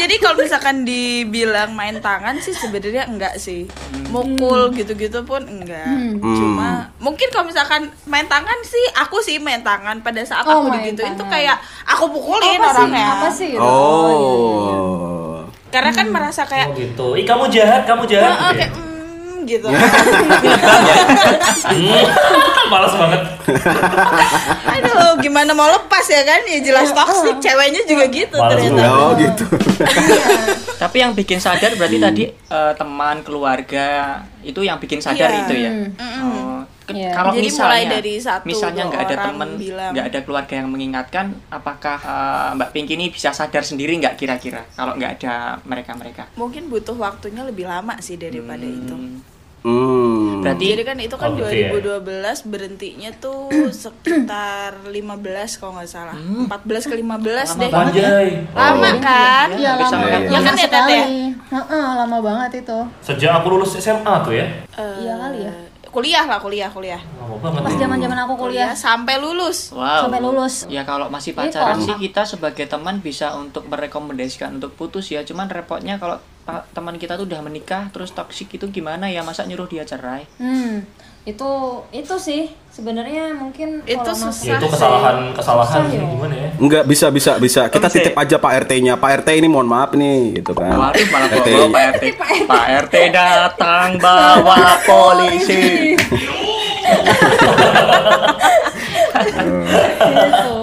Jadi 0.00 0.14
kalau 0.16 0.36
misalkan 0.38 0.82
dibilang 0.82 1.70
main 1.70 1.96
tangan 1.98 2.36
sih 2.36 2.52
sebenarnya 2.52 3.04
enggak 3.04 3.36
sih 3.36 3.68
mukul 4.06 4.72
gitu-gitu 4.72 5.20
pun 5.22 5.44
enggak 5.44 5.84
cuma 6.16 6.70
mungkin 6.96 7.28
kalau 7.28 7.44
misalkan 7.44 7.82
main 8.04 8.24
tangan 8.24 8.56
sih 8.62 8.84
aku 8.96 9.20
sih 9.20 9.36
main 9.36 9.60
tangan 9.60 10.00
pada 10.00 10.22
saat 10.22 10.42
Oh, 10.42 10.64
aku 10.64 10.72
digituin 10.74 11.12
tuh 11.12 11.22
tangan. 11.22 11.30
kayak 11.30 11.56
aku 11.86 12.04
pukulin 12.08 12.40
apa 12.50 12.64
sih 12.64 12.70
orangnya 12.72 13.06
apa 13.12 13.28
sih 13.30 13.48
gitu? 13.50 13.60
Oh. 13.60 15.44
karena 15.68 15.90
kan 15.92 16.06
merasa 16.08 16.42
Oh 16.42 16.48
kayak 16.48 16.68
gitu. 16.74 17.06
Ih 17.14 17.22
kamu 17.22 17.46
jahat, 17.46 17.86
kamu 17.86 18.02
jahat. 18.04 18.26
"Ah, 18.26 18.42
ah," 18.42 18.50
gitu 18.50 18.58
ya? 18.58 18.89
"Mm," 19.40 19.48
gitu 19.48 19.66
Hmm, 21.60 22.04
Malas 22.70 22.94
banget. 22.94 23.20
aduh 24.62 25.18
gimana 25.18 25.50
mau 25.50 25.66
lepas 25.66 26.06
ya 26.06 26.22
kan 26.22 26.40
ya 26.44 26.58
jelas 26.60 26.90
toxic 26.90 27.36
ceweknya 27.40 27.82
juga 27.84 28.04
gitu 28.06 28.36
Males 28.36 28.62
ternyata. 28.62 28.82
Oh 28.86 29.10
gitu. 29.14 29.44
Tapi 30.76 30.96
yang 30.98 31.12
bikin 31.12 31.38
sadar 31.38 31.74
berarti 31.74 31.98
tadi 31.98 32.24
eh, 32.30 32.72
teman, 32.74 33.20
keluarga 33.20 33.88
itu 34.40 34.60
yang 34.60 34.78
bikin 34.78 34.98
sadar 34.98 35.28
Iya. 35.28 35.40
itu 35.42 35.54
ya. 35.56 35.70
Mm-mm. 35.90 36.22
Oh, 36.22 36.59
Iya. 36.88 37.12
Kalau 37.12 37.30
Jadi 37.30 37.46
misalnya, 37.46 37.70
mulai 37.70 37.84
dari 37.86 38.14
satu, 38.16 38.44
misalnya 38.44 38.82
nggak 38.86 39.02
ada 39.04 39.16
teman, 39.22 39.48
nggak 39.92 40.06
ada 40.10 40.20
keluarga 40.20 40.54
yang 40.56 40.68
mengingatkan, 40.68 41.26
apakah 41.48 41.98
eh, 41.98 42.48
Mbak 42.54 42.70
Pinky 42.70 42.92
ini 42.94 43.06
bisa 43.08 43.30
sadar 43.30 43.62
sendiri 43.62 43.94
nggak 43.96 44.16
kira-kira 44.16 44.64
kalau 44.72 44.94
nggak 44.94 45.12
ada 45.18 45.34
mereka-mereka? 45.62 46.32
mungkin 46.34 46.66
butuh 46.66 46.94
waktunya 46.94 47.42
lebih 47.42 47.64
lama 47.64 47.94
sih 48.00 48.16
daripada 48.16 48.62
itu 48.62 48.96
Hmm. 49.60 50.40
Berarti 50.40 50.72
Jadi 50.72 50.82
kan 50.82 50.96
itu 50.96 51.16
kan 51.20 51.28
Oh, 51.30 51.36
gitu 51.36 51.52
ya? 51.52 51.68
2012 51.68 52.48
berhentinya 52.48 53.12
tuh 53.14 53.52
sekitar 53.84 54.88
15 54.88 55.60
kalau 55.60 55.76
nggak 55.76 55.84
salah. 55.84 56.16
14 56.16 56.88
ke 56.88 56.94
15 56.96 57.60
deh. 57.60 57.68
Anjay. 57.68 58.28
Lama 58.56 58.90
kan? 58.98 59.52
Iya 59.52 59.76
lama, 59.76 59.84
sama 59.84 60.06
kan? 60.08 60.20
lama 60.24 60.32
Ya 60.32 60.40
kan 60.40 60.54
ya, 60.56 60.64
Tet, 60.64 60.64
ya? 60.64 60.80
sekali. 60.80 60.98
Heeh, 61.52 61.86
lama 61.92 62.18
banget 62.24 62.64
itu. 62.64 62.78
Sejak 63.04 63.32
aku 63.36 63.46
lulus 63.52 63.76
SMA 63.76 64.14
tuh 64.24 64.32
ya. 64.32 64.48
Eh, 64.80 64.94
Iya 65.04 65.14
kali 65.20 65.38
ya. 65.44 65.52
Kuliah 65.90 66.22
lah, 66.22 66.38
kuliah, 66.38 66.70
kuliah. 66.70 67.02
Pas 67.42 67.74
nih. 67.74 67.82
zaman-zaman 67.82 68.18
aku 68.26 68.34
kuliah 68.38 68.70
Kuliah 68.70 68.78
sampai 68.78 69.18
lulus. 69.18 69.74
wow. 69.74 70.06
sampai 70.06 70.22
lulus. 70.22 70.70
Ya 70.70 70.86
kalau 70.86 71.10
masih 71.10 71.34
Ini 71.34 71.50
pacaran 71.50 71.82
sih 71.82 71.94
kita 71.98 72.22
sebagai 72.22 72.70
teman 72.70 73.02
bisa 73.02 73.34
untuk 73.34 73.66
merekomendasikan 73.66 74.62
untuk 74.62 74.78
putus 74.78 75.10
ya. 75.10 75.26
Cuman 75.26 75.50
repotnya 75.50 75.98
kalau 75.98 76.22
teman 76.70 76.94
kita 76.94 77.14
tuh 77.14 77.24
udah 77.24 77.40
menikah 77.40 77.88
terus 77.88 78.10
toksik 78.10 78.52
itu 78.52 78.66
gimana 78.66 79.06
ya 79.06 79.20
masa 79.20 79.42
nyuruh 79.42 79.66
dia 79.66 79.82
cerai? 79.82 80.24
Hmm, 80.36 80.82
itu 81.22 81.50
itu 81.90 82.14
sih 82.16 82.42
sebenarnya 82.70 83.34
mungkin 83.34 83.84
Itu 83.84 84.00
kalau 84.00 84.16
mas- 84.26 84.40
Ya 84.40 84.56
itu 84.56 84.66
Susah 84.66 84.72
kesalahan 84.72 85.16
kesalahan 85.30 85.80
Susah, 85.80 85.90
sih 85.90 85.98
yo. 85.98 86.06
gimana 86.10 86.34
ya? 86.34 86.50
Enggak 86.56 86.84
bisa 86.84 87.06
bisa 87.08 87.32
bisa. 87.36 87.62
Kita 87.66 87.86
titip 87.86 88.14
aja 88.14 88.36
Pak 88.36 88.52
RT-nya. 88.64 88.94
Pak 88.96 89.10
RT 89.20 89.28
ini 89.34 89.46
mohon 89.46 89.66
maaf 89.66 89.92
nih 89.92 90.40
gitu 90.40 90.52
kan. 90.52 90.72
Waduh 90.72 91.06
malah 91.08 91.28
bawa 91.28 91.40
RT. 91.40 91.48
bawa 91.50 91.66
Pak 91.68 91.84
RT. 91.92 92.04
Pak 92.46 92.64
RT 92.84 92.94
datang 93.10 93.88
bawa 93.96 94.58
polisi. 94.82 95.94
gitu. 100.00 100.58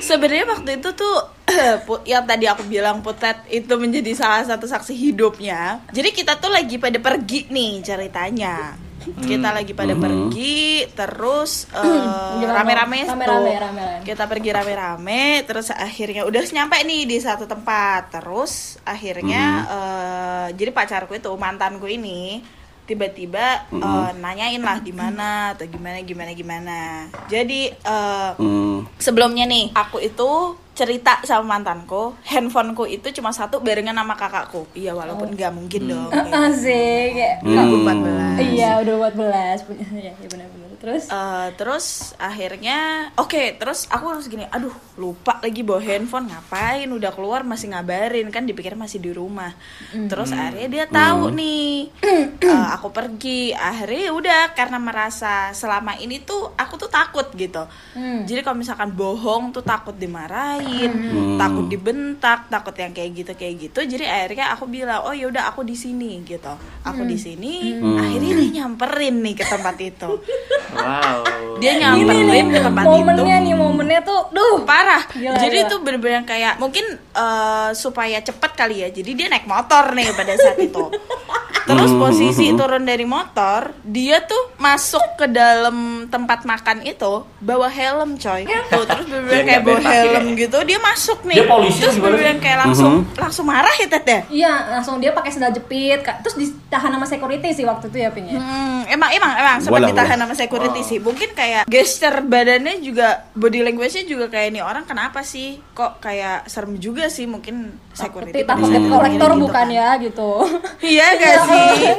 Sebenarnya 0.00 0.46
waktu 0.48 0.70
itu 0.78 0.88
tuh 0.92 1.16
yang 2.10 2.24
tadi 2.26 2.44
aku 2.50 2.66
bilang 2.66 3.00
Putet 3.00 3.46
itu 3.50 3.74
menjadi 3.78 4.12
salah 4.12 4.42
satu 4.44 4.66
saksi 4.66 4.92
hidupnya. 4.92 5.86
Jadi 5.90 6.10
kita 6.10 6.38
tuh 6.38 6.50
lagi 6.50 6.76
pada 6.76 6.98
pergi 6.98 7.46
nih 7.50 7.72
ceritanya. 7.82 8.86
Kita 9.06 9.54
lagi 9.54 9.70
pada 9.70 9.94
pergi 9.94 10.82
terus 10.90 11.70
Gimana? 12.42 12.58
rame-rame 12.58 12.98
tuh. 13.06 13.14
Kita 14.02 14.26
pergi 14.26 14.50
rame-rame 14.50 15.46
terus 15.46 15.70
akhirnya 15.70 16.26
udah 16.26 16.42
nyampe 16.42 16.82
nih 16.82 17.06
di 17.06 17.18
satu 17.22 17.46
tempat. 17.46 18.18
Terus 18.18 18.82
akhirnya 18.82 19.42
eh, 19.70 20.46
jadi 20.58 20.74
pacarku 20.74 21.14
itu 21.14 21.30
mantanku 21.38 21.86
ini 21.86 22.42
tiba-tiba 22.86 23.66
eh, 23.68 24.10
nanyain 24.16 24.58
lah 24.58 24.78
di 24.78 24.90
mana 24.90 25.28
atau 25.52 25.66
gimana 25.66 25.98
gimana 26.00 26.30
gimana. 26.32 26.78
Jadi 27.26 27.68
eh, 27.68 28.30
Hmm. 28.36 28.86
sebelumnya 28.96 29.44
nih 29.44 29.70
aku 29.72 29.98
itu 30.00 30.30
cerita 30.72 31.18
sama 31.22 31.56
mantanku 31.56 32.12
handphoneku 32.22 32.84
itu 32.86 33.08
cuma 33.10 33.30
satu 33.30 33.58
barengan 33.58 33.96
sama 33.96 34.12
kakakku 34.12 34.68
iya 34.72 34.92
walaupun 34.92 35.32
nggak 35.32 35.48
mungkin 35.50 35.88
dong 35.88 36.06
kayak 36.06 36.26
gitu. 36.26 36.36
Asik. 36.38 37.08
kayak- 37.12 37.38
Kakakku 37.40 37.76
Hmm. 37.76 37.86
14 37.86 38.38
Iya, 38.46 38.70
udah 38.78 38.94
14 39.02 39.58
punya. 39.62 39.84
Ya, 39.98 40.12
ya 40.12 40.28
benar-benar. 40.28 40.65
Terus? 40.76 41.04
Eh, 41.08 41.48
terus 41.56 41.86
akhirnya 42.20 43.10
oke 43.16 43.56
terus 43.56 43.88
aku 43.88 44.12
harus 44.12 44.26
gini 44.28 44.44
aduh 44.48 44.72
lupa 44.96 45.40
lagi 45.40 45.60
bawa 45.60 45.80
handphone 45.80 46.28
ngapain? 46.32 46.88
Udah 46.88 47.12
keluar 47.12 47.44
masih 47.44 47.72
ngabarin 47.72 48.28
kan 48.32 48.44
dipikir 48.44 48.76
masih 48.76 49.00
di 49.00 49.12
rumah. 49.12 49.52
Terus 49.92 50.32
akhirnya 50.32 50.68
dia 50.68 50.84
tahu 50.88 51.32
nih 51.32 51.92
eh, 52.48 52.66
aku 52.72 52.92
pergi. 52.92 53.52
Akhirnya 53.52 54.00
ya 54.08 54.12
udah 54.12 54.42
karena 54.56 54.78
merasa 54.80 55.52
selama 55.52 55.96
ini 56.00 56.24
tuh 56.24 56.52
aku 56.56 56.80
tuh 56.80 56.90
takut 56.92 57.28
gitu. 57.36 57.68
Hmm. 57.96 58.28
jadi 58.28 58.44
kalau 58.44 58.60
misalkan 58.60 58.92
bohong 58.92 59.56
tuh 59.56 59.64
takut 59.64 59.96
dimarahin 59.96 60.92
takut 61.40 61.64
dibentak 61.66 62.52
takut 62.52 62.76
yang 62.76 62.92
kayak 62.92 63.10
gitu 63.16 63.32
kayak 63.32 63.54
gitu. 63.68 63.80
Jadi 63.84 64.04
akhirnya 64.04 64.52
aku 64.52 64.68
bilang 64.68 65.04
oh 65.04 65.16
yaudah 65.16 65.48
aku 65.48 65.64
di 65.64 65.76
sini 65.76 66.20
gitu. 66.24 66.52
Aku 66.84 67.02
di 67.04 67.16
sini 67.16 67.76
akhirnya 67.80 68.32
dia 68.36 68.48
nyamperin 68.62 69.20
nih 69.20 69.34
ke 69.36 69.44
tempat 69.44 69.76
itu 69.80 70.10
Wow. 70.74 71.22
dia 71.56 71.72
nyamperin 71.80 72.52
ke 72.52 72.60
tempat 72.60 72.84
itu 72.84 72.92
momennya 72.92 73.36
nih 73.40 73.54
momennya 73.56 74.00
tuh 74.04 74.20
duh 74.28 74.60
parah. 74.68 75.02
Gila, 75.08 75.40
jadi 75.40 75.56
gila. 75.56 75.66
itu 75.68 75.74
bener-bener 75.80 76.22
kayak 76.28 76.60
mungkin 76.60 76.84
eh, 77.00 77.70
supaya 77.72 78.20
cepet 78.20 78.52
kali 78.52 78.84
ya. 78.84 78.88
Jadi 78.92 79.10
dia 79.16 79.26
naik 79.32 79.48
motor 79.48 79.96
nih 79.96 80.12
pada 80.12 80.36
saat 80.36 80.58
itu. 80.60 80.84
Terus 81.66 81.90
posisi 81.98 82.54
turun 82.54 82.86
dari 82.86 83.02
motor 83.02 83.74
dia 83.82 84.22
tuh 84.22 84.54
masuk 84.54 85.18
ke 85.18 85.26
dalam 85.26 86.06
tempat 86.06 86.46
makan 86.46 86.86
itu 86.86 87.26
bawa 87.42 87.66
helm 87.66 88.14
coy. 88.20 88.46
Tuh. 88.46 88.84
Terus 88.86 89.04
bener-bener 89.10 89.42
kayak 89.42 89.62
bawa 89.66 89.80
ya. 89.82 89.90
helm 90.06 90.26
gitu 90.38 90.58
dia 90.62 90.78
masuk 90.78 91.18
nih. 91.26 91.42
Dia 91.42 91.46
polisi 91.50 91.80
terus 91.82 91.98
bener-bener 91.98 92.38
kayak 92.38 92.58
langsung 92.68 93.02
langsung 93.18 93.46
marah 93.48 93.74
ya 93.80 93.88
teteh 93.90 94.22
Iya, 94.30 94.78
langsung 94.78 95.02
dia 95.02 95.10
pakai 95.10 95.30
sendal 95.32 95.50
jepit, 95.54 96.02
Kak. 96.02 96.22
terus 96.22 96.36
ditahan 96.38 96.90
sama 96.92 97.06
security 97.06 97.48
sih 97.50 97.64
waktu 97.66 97.88
itu 97.90 97.98
ya, 97.98 98.10
Ping 98.10 98.26
ya. 98.30 98.38
Hmm, 98.38 98.82
emang 98.86 99.10
emang 99.10 99.32
emang. 99.34 99.56
Sempat 99.58 99.82
ditahan 99.90 100.16
sama 100.18 100.34
security 100.34 100.55
sih. 100.86 100.98
Mungkin 101.02 101.34
kayak 101.34 101.66
gesture 101.66 102.22
badannya 102.22 102.78
juga 102.80 103.26
body 103.34 103.60
language-nya 103.66 104.04
juga 104.06 104.26
kayak 104.30 104.48
nih 104.54 104.62
orang 104.62 104.84
kenapa 104.86 105.26
sih? 105.26 105.58
Kok 105.74 105.98
kayak 105.98 106.46
serem 106.46 106.78
juga 106.78 107.10
sih 107.10 107.26
mungkin 107.26 107.74
security. 107.90 108.42
Tapi 108.42 108.46
takut 108.46 108.68
saat 108.70 108.86
kolektor 108.86 109.30
gitu 109.34 109.42
bukan 109.42 109.66
kan. 109.66 109.76
ya 109.76 109.88
gitu. 109.98 110.30
Iya 110.80 111.06
gak 111.20 111.36
sih? 111.50 111.68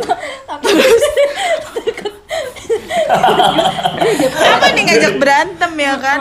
Apa 4.38 4.68
nih 4.74 4.84
ngajak 4.88 5.14
berantem 5.22 5.72
ya 5.78 5.96
kan? 6.00 6.20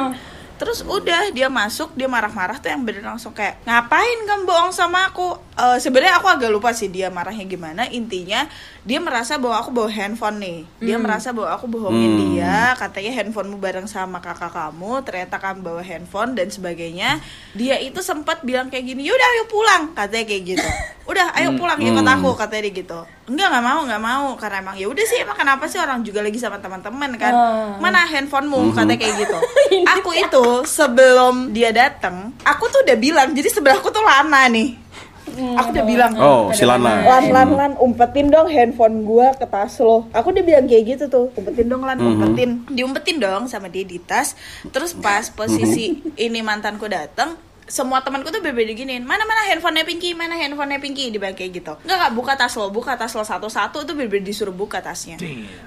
Terus 0.56 0.80
udah 0.88 1.36
dia 1.36 1.52
masuk 1.52 1.92
dia 1.92 2.08
marah-marah 2.08 2.56
tuh 2.56 2.72
yang 2.72 2.80
bener 2.80 3.04
langsung 3.04 3.36
kayak 3.36 3.60
ngapain 3.68 4.18
kamu 4.24 4.42
bohong 4.48 4.72
sama 4.72 5.12
aku? 5.12 5.36
Eh, 5.56 5.78
Sebenarnya 5.80 6.20
aku 6.20 6.28
agak 6.28 6.52
lupa 6.52 6.76
sih 6.76 6.92
dia 6.92 7.08
marahnya 7.08 7.48
gimana. 7.48 7.88
Intinya 7.88 8.44
dia 8.84 9.00
merasa 9.00 9.40
bahwa 9.40 9.56
aku 9.56 9.72
bawa 9.72 9.88
handphone 9.88 10.36
nih. 10.36 10.58
Dia 10.78 11.00
merasa 11.00 11.32
bahwa 11.32 11.48
aku 11.48 11.64
bohongin 11.64 12.12
Hmm. 12.12 12.20
dia. 12.28 12.76
Katanya 12.76 13.16
handphonemu 13.16 13.56
bareng 13.56 13.88
sama 13.88 14.20
kakak 14.20 14.52
kamu. 14.52 15.00
Ternyata 15.00 15.40
kamu 15.40 15.58
bawa 15.64 15.80
handphone 15.80 16.36
dan 16.36 16.52
sebagainya. 16.52 17.24
Dia 17.56 17.80
itu 17.80 18.04
sempat 18.04 18.44
bilang 18.44 18.68
kayak 18.68 18.84
gini. 18.84 19.08
Yaudah 19.08 19.28
ayo 19.32 19.44
pulang 19.48 19.82
katanya 19.96 20.28
kayak 20.28 20.42
gitu. 20.44 20.68
Udah 21.10 21.32
ayo 21.38 21.54
pulang 21.54 21.78
ikut 21.78 22.02
aku 22.04 22.34
katanya 22.36 22.62
dia 22.66 22.74
gitu. 22.76 23.00
Enggak 23.26 23.46
nggak 23.48 23.64
mau 23.64 23.80
nggak 23.80 24.02
mau 24.02 24.26
karena 24.34 24.56
emang 24.58 24.74
ya 24.74 24.86
udah 24.86 25.04
sih 25.06 25.22
emang 25.22 25.38
kenapa 25.38 25.64
sih 25.66 25.78
orang 25.78 26.02
juga 26.02 26.18
lagi 26.18 26.34
sama 26.36 26.58
teman-teman 26.58 27.14
kan. 27.14 27.30
Hmm. 27.30 27.78
Mana 27.78 28.04
handphonemu 28.04 28.74
katanya 28.74 28.98
kayak 28.98 29.14
gitu. 29.22 29.38
aku 29.94 30.10
itu 30.12 30.44
sebelum 30.66 31.54
dia 31.54 31.70
datang, 31.70 32.34
aku 32.42 32.66
tuh 32.66 32.82
udah 32.82 32.96
bilang 32.98 33.30
jadi 33.32 33.46
sebelahku 33.48 33.86
tuh 33.88 34.02
Lana 34.02 34.50
nih. 34.50 34.85
Aku 35.34 35.68
udah 35.74 35.84
bilang. 35.84 36.12
Oh, 36.16 36.54
si 36.54 36.62
Lana. 36.62 37.02
Lan, 37.02 37.24
lan, 37.34 37.48
lan, 37.58 37.72
umpetin 37.82 38.30
dong 38.30 38.46
handphone 38.46 39.02
gua 39.02 39.34
ke 39.34 39.46
tas 39.46 39.76
lo. 39.82 40.06
Aku 40.14 40.30
udah 40.30 40.44
bilang 40.46 40.70
kayak 40.70 40.84
gitu 40.96 41.04
tuh, 41.10 41.26
umpetin 41.34 41.66
dong 41.66 41.82
lan, 41.82 41.98
umpetin. 41.98 42.62
Diumpetin 42.70 43.18
dong 43.18 43.50
sama 43.50 43.66
dia 43.66 43.82
di 43.82 43.98
tas. 43.98 44.38
Terus 44.70 44.94
pas 44.94 45.26
posisi 45.28 45.98
ini 46.14 46.40
mantanku 46.40 46.86
datang, 46.86 47.34
semua 47.66 47.98
temanku 47.98 48.30
tuh 48.30 48.38
berbeda 48.38 48.70
giniin 48.78 49.02
mana 49.02 49.26
mana 49.26 49.42
handphonenya 49.50 49.82
Pinky 49.82 50.14
mana 50.14 50.38
handphonenya 50.38 50.78
Pinky? 50.78 51.10
Dibilang 51.10 51.34
kayak 51.34 51.50
gitu. 51.50 51.74
Nggak 51.82 51.96
nggak 51.98 52.12
buka 52.14 52.32
tas 52.38 52.54
lo 52.54 52.70
buka 52.70 52.94
tas 52.94 53.10
lo 53.18 53.26
satu 53.26 53.50
satu 53.50 53.82
itu 53.82 53.92
berbeda 53.92 54.22
disuruh 54.22 54.54
buka 54.54 54.78
tasnya. 54.78 55.18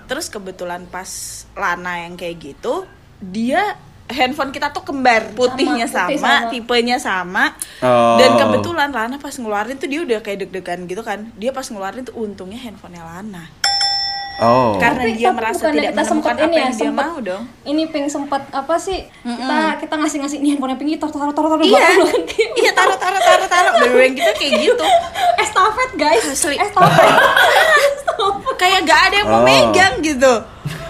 Terus 0.08 0.32
kebetulan 0.32 0.88
pas 0.88 1.44
Lana 1.60 2.08
yang 2.08 2.16
kayak 2.16 2.40
gitu 2.40 2.88
dia 3.20 3.76
handphone 4.10 4.50
kita 4.50 4.70
tuh 4.70 4.82
kembar 4.82 5.32
putihnya 5.32 5.86
Sama, 5.86 6.10
sama, 6.10 6.10
putih 6.10 6.20
sama. 6.20 6.50
tipenya 6.50 6.98
sama. 6.98 7.46
Oh. 7.80 8.18
dan 8.18 8.36
kebetulan 8.36 8.90
Lana 8.90 9.16
pas 9.16 9.32
ngeluarin 9.32 9.76
tuh 9.76 9.86
dia 9.86 10.02
udah 10.02 10.20
kayak 10.20 10.44
deg-degan 10.44 10.84
gitu 10.84 11.00
kan. 11.00 11.30
Dia 11.34 11.50
pas 11.50 11.64
ngeluarin 11.64 12.04
tuh 12.04 12.18
untungnya 12.18 12.58
handphonenya 12.60 13.02
Lana. 13.02 13.46
Oh. 14.40 14.72
karena 14.74 15.04
Tapi- 15.04 15.14
dia 15.14 15.28
tapi 15.28 15.36
merasa 15.36 15.64
tidak 15.68 15.84
kita 15.84 16.00
menemukan 16.02 16.32
apa 16.32 16.40
ini 16.40 16.48
ya, 16.50 16.62
yang 16.62 16.72
dia 16.72 16.80
sempet- 16.82 17.04
mau 17.04 17.18
dong. 17.20 17.44
ini 17.66 17.84
ping 17.86 18.08
sempat 18.08 18.42
apa 18.50 18.76
sih? 18.78 19.00
Kita 19.20 19.58
kita 19.78 19.94
ngasih 19.94 20.18
ngasih 20.18 20.38
nih 20.40 20.50
handphone 20.50 20.80
ping 20.80 20.90
itu 20.90 21.04
taruh 21.04 21.30
taruh 21.30 21.52
taruh 21.52 21.60
iya. 21.62 21.92
iya 22.64 22.72
taruh 22.72 22.96
taruh 22.96 23.20
taruh 23.20 23.48
taruh. 23.48 23.74
Bener 23.84 24.16
gitu 24.16 24.32
kayak 24.34 24.54
gitu. 24.64 24.86
Estafet 25.44 25.92
guys. 25.94 26.24
Asli. 26.26 26.56
estafet. 26.56 27.08
Kayak 28.60 28.82
gak 28.86 29.02
ada 29.08 29.16
yang 29.18 29.30
mau 29.30 29.40
Oh. 29.40 29.46
megang 29.46 29.94
gitu 30.02 30.34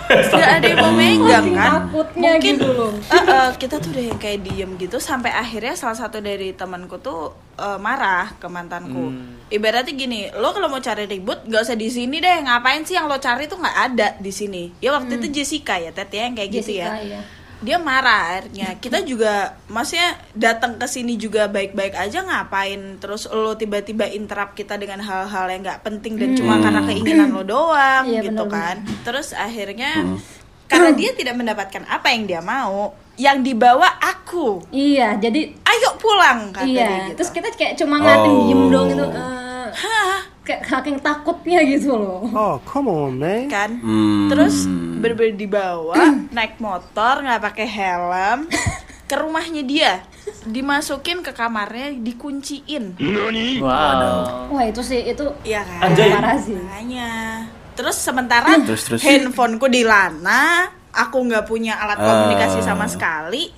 gak 0.42 0.52
ada 0.60 0.66
yang 0.66 0.80
mau 0.82 0.94
megang 0.94 1.48
kan? 1.54 1.70
takutnya 1.70 2.32
mungkin 2.36 2.56
gitu 2.58 2.70
loh. 2.74 2.92
eh, 2.98 3.24
eh, 3.24 3.50
kita 3.62 3.76
tuh 3.78 3.90
udah 3.94 4.04
yang 4.10 4.20
kayak 4.20 4.40
diem 4.42 4.72
gitu 4.76 4.98
sampai 4.98 5.30
akhirnya 5.30 5.78
salah 5.78 5.98
satu 5.98 6.18
dari 6.18 6.54
temanku 6.58 6.98
tuh 6.98 7.34
eh, 7.56 7.78
marah 7.78 8.34
ke 8.42 8.48
mantanku. 8.50 9.14
Ibaratnya 9.50 9.94
gini 9.94 10.30
lo 10.34 10.54
kalau 10.54 10.70
mau 10.70 10.82
cari 10.82 11.06
ribut 11.06 11.46
gak 11.46 11.62
usah 11.66 11.78
di 11.78 11.90
sini 11.90 12.18
deh 12.18 12.38
ngapain 12.46 12.82
sih 12.86 12.98
yang 12.98 13.06
lo 13.06 13.18
cari 13.18 13.46
tuh 13.46 13.62
nggak 13.62 13.78
ada 13.94 14.08
di 14.18 14.32
sini. 14.34 14.74
Ya 14.82 14.94
waktu 14.94 15.22
itu 15.22 15.42
Jessica 15.42 15.78
ya 15.78 15.94
Tet 15.94 16.10
ya 16.10 16.26
yang 16.26 16.36
kayak 16.38 16.50
gitu 16.54 16.72
ya. 16.78 16.90
Jessica, 16.94 17.06
iya. 17.06 17.22
Dia 17.60 17.76
marah 17.76 18.34
akhirnya. 18.34 18.76
Kita 18.76 19.02
juga 19.02 19.34
maksudnya 19.68 20.16
datang 20.32 20.76
ke 20.76 20.86
sini 20.86 21.16
juga 21.16 21.46
baik-baik 21.46 21.92
aja 21.92 22.22
ngapain? 22.22 22.98
Terus 22.98 23.28
lo 23.28 23.54
tiba-tiba 23.54 24.08
interrupt 24.08 24.54
kita 24.54 24.76
dengan 24.76 25.00
hal-hal 25.00 25.46
yang 25.48 25.62
nggak 25.62 25.82
penting 25.82 26.16
dan 26.16 26.34
cuma 26.34 26.58
karena 26.58 26.82
keinginan 26.84 27.30
lo 27.30 27.44
doang 27.44 28.04
Iya, 28.06 28.24
gitu 28.24 28.48
benar-benar. 28.48 28.80
kan. 28.80 29.04
Terus 29.04 29.28
akhirnya 29.32 29.92
karena 30.66 30.90
dia 30.94 31.12
tidak 31.12 31.36
mendapatkan 31.36 31.84
apa 31.84 32.08
yang 32.10 32.24
dia 32.26 32.40
mau 32.40 32.94
yang 33.16 33.42
dibawa 33.42 34.00
aku. 34.00 34.64
Iya 34.70 35.18
jadi 35.18 35.52
ayo 35.52 35.90
pulang 35.98 36.54
kata 36.54 36.64
dia 36.64 36.80
iya 36.80 36.90
gitu. 37.10 37.16
terus 37.18 37.32
kita 37.34 37.48
kayak 37.52 37.74
cuma 37.76 37.98
ngeliatin 37.98 38.32
Oh. 38.32 38.40
diem 38.46 38.64
dong 38.70 38.86
gitu 38.88 39.04
eh, 39.04 39.68
Hah, 39.70 40.20
kayak 40.50 40.66
saking 40.66 40.98
takutnya 40.98 41.62
gitu 41.62 41.94
loh 41.94 42.26
Oh, 42.28 42.56
come 42.64 42.90
on, 42.90 43.14
man. 43.16 43.46
kan 43.48 43.78
Hmm. 43.78 44.26
terus 44.28 44.66
berber 44.98 45.30
dibawa 45.32 45.94
naik 46.34 46.58
motor 46.58 47.22
nggak 47.22 47.42
pakai 47.44 47.68
helm 47.68 48.50
ke 49.06 49.16
rumahnya 49.16 49.62
dia 49.62 49.94
dimasukin 50.44 51.22
ke 51.22 51.30
kamarnya 51.32 51.94
dikunciin 51.96 52.98
Wow. 53.60 54.50
wah 54.50 54.64
itu 54.64 54.82
sih 54.82 55.02
itu 55.04 55.26
Iya 55.42 55.62
kan 55.62 55.82
Anjay. 55.88 56.10
parah 56.10 56.38
sih 56.38 56.56
Makanya. 56.56 57.10
Terus 57.74 57.96
sementara 57.96 58.58
Terus, 58.68 58.84
terus. 58.86 59.02
handphoneku 59.02 59.66
di 59.66 59.82
Lana, 59.82 60.68
aku 60.92 61.18
nggak 61.24 61.46
punya 61.46 61.78
alat 61.78 61.96
komunikasi 61.98 62.60
Ah. 62.60 62.66
sama 62.66 62.86
sekali. 62.86 63.50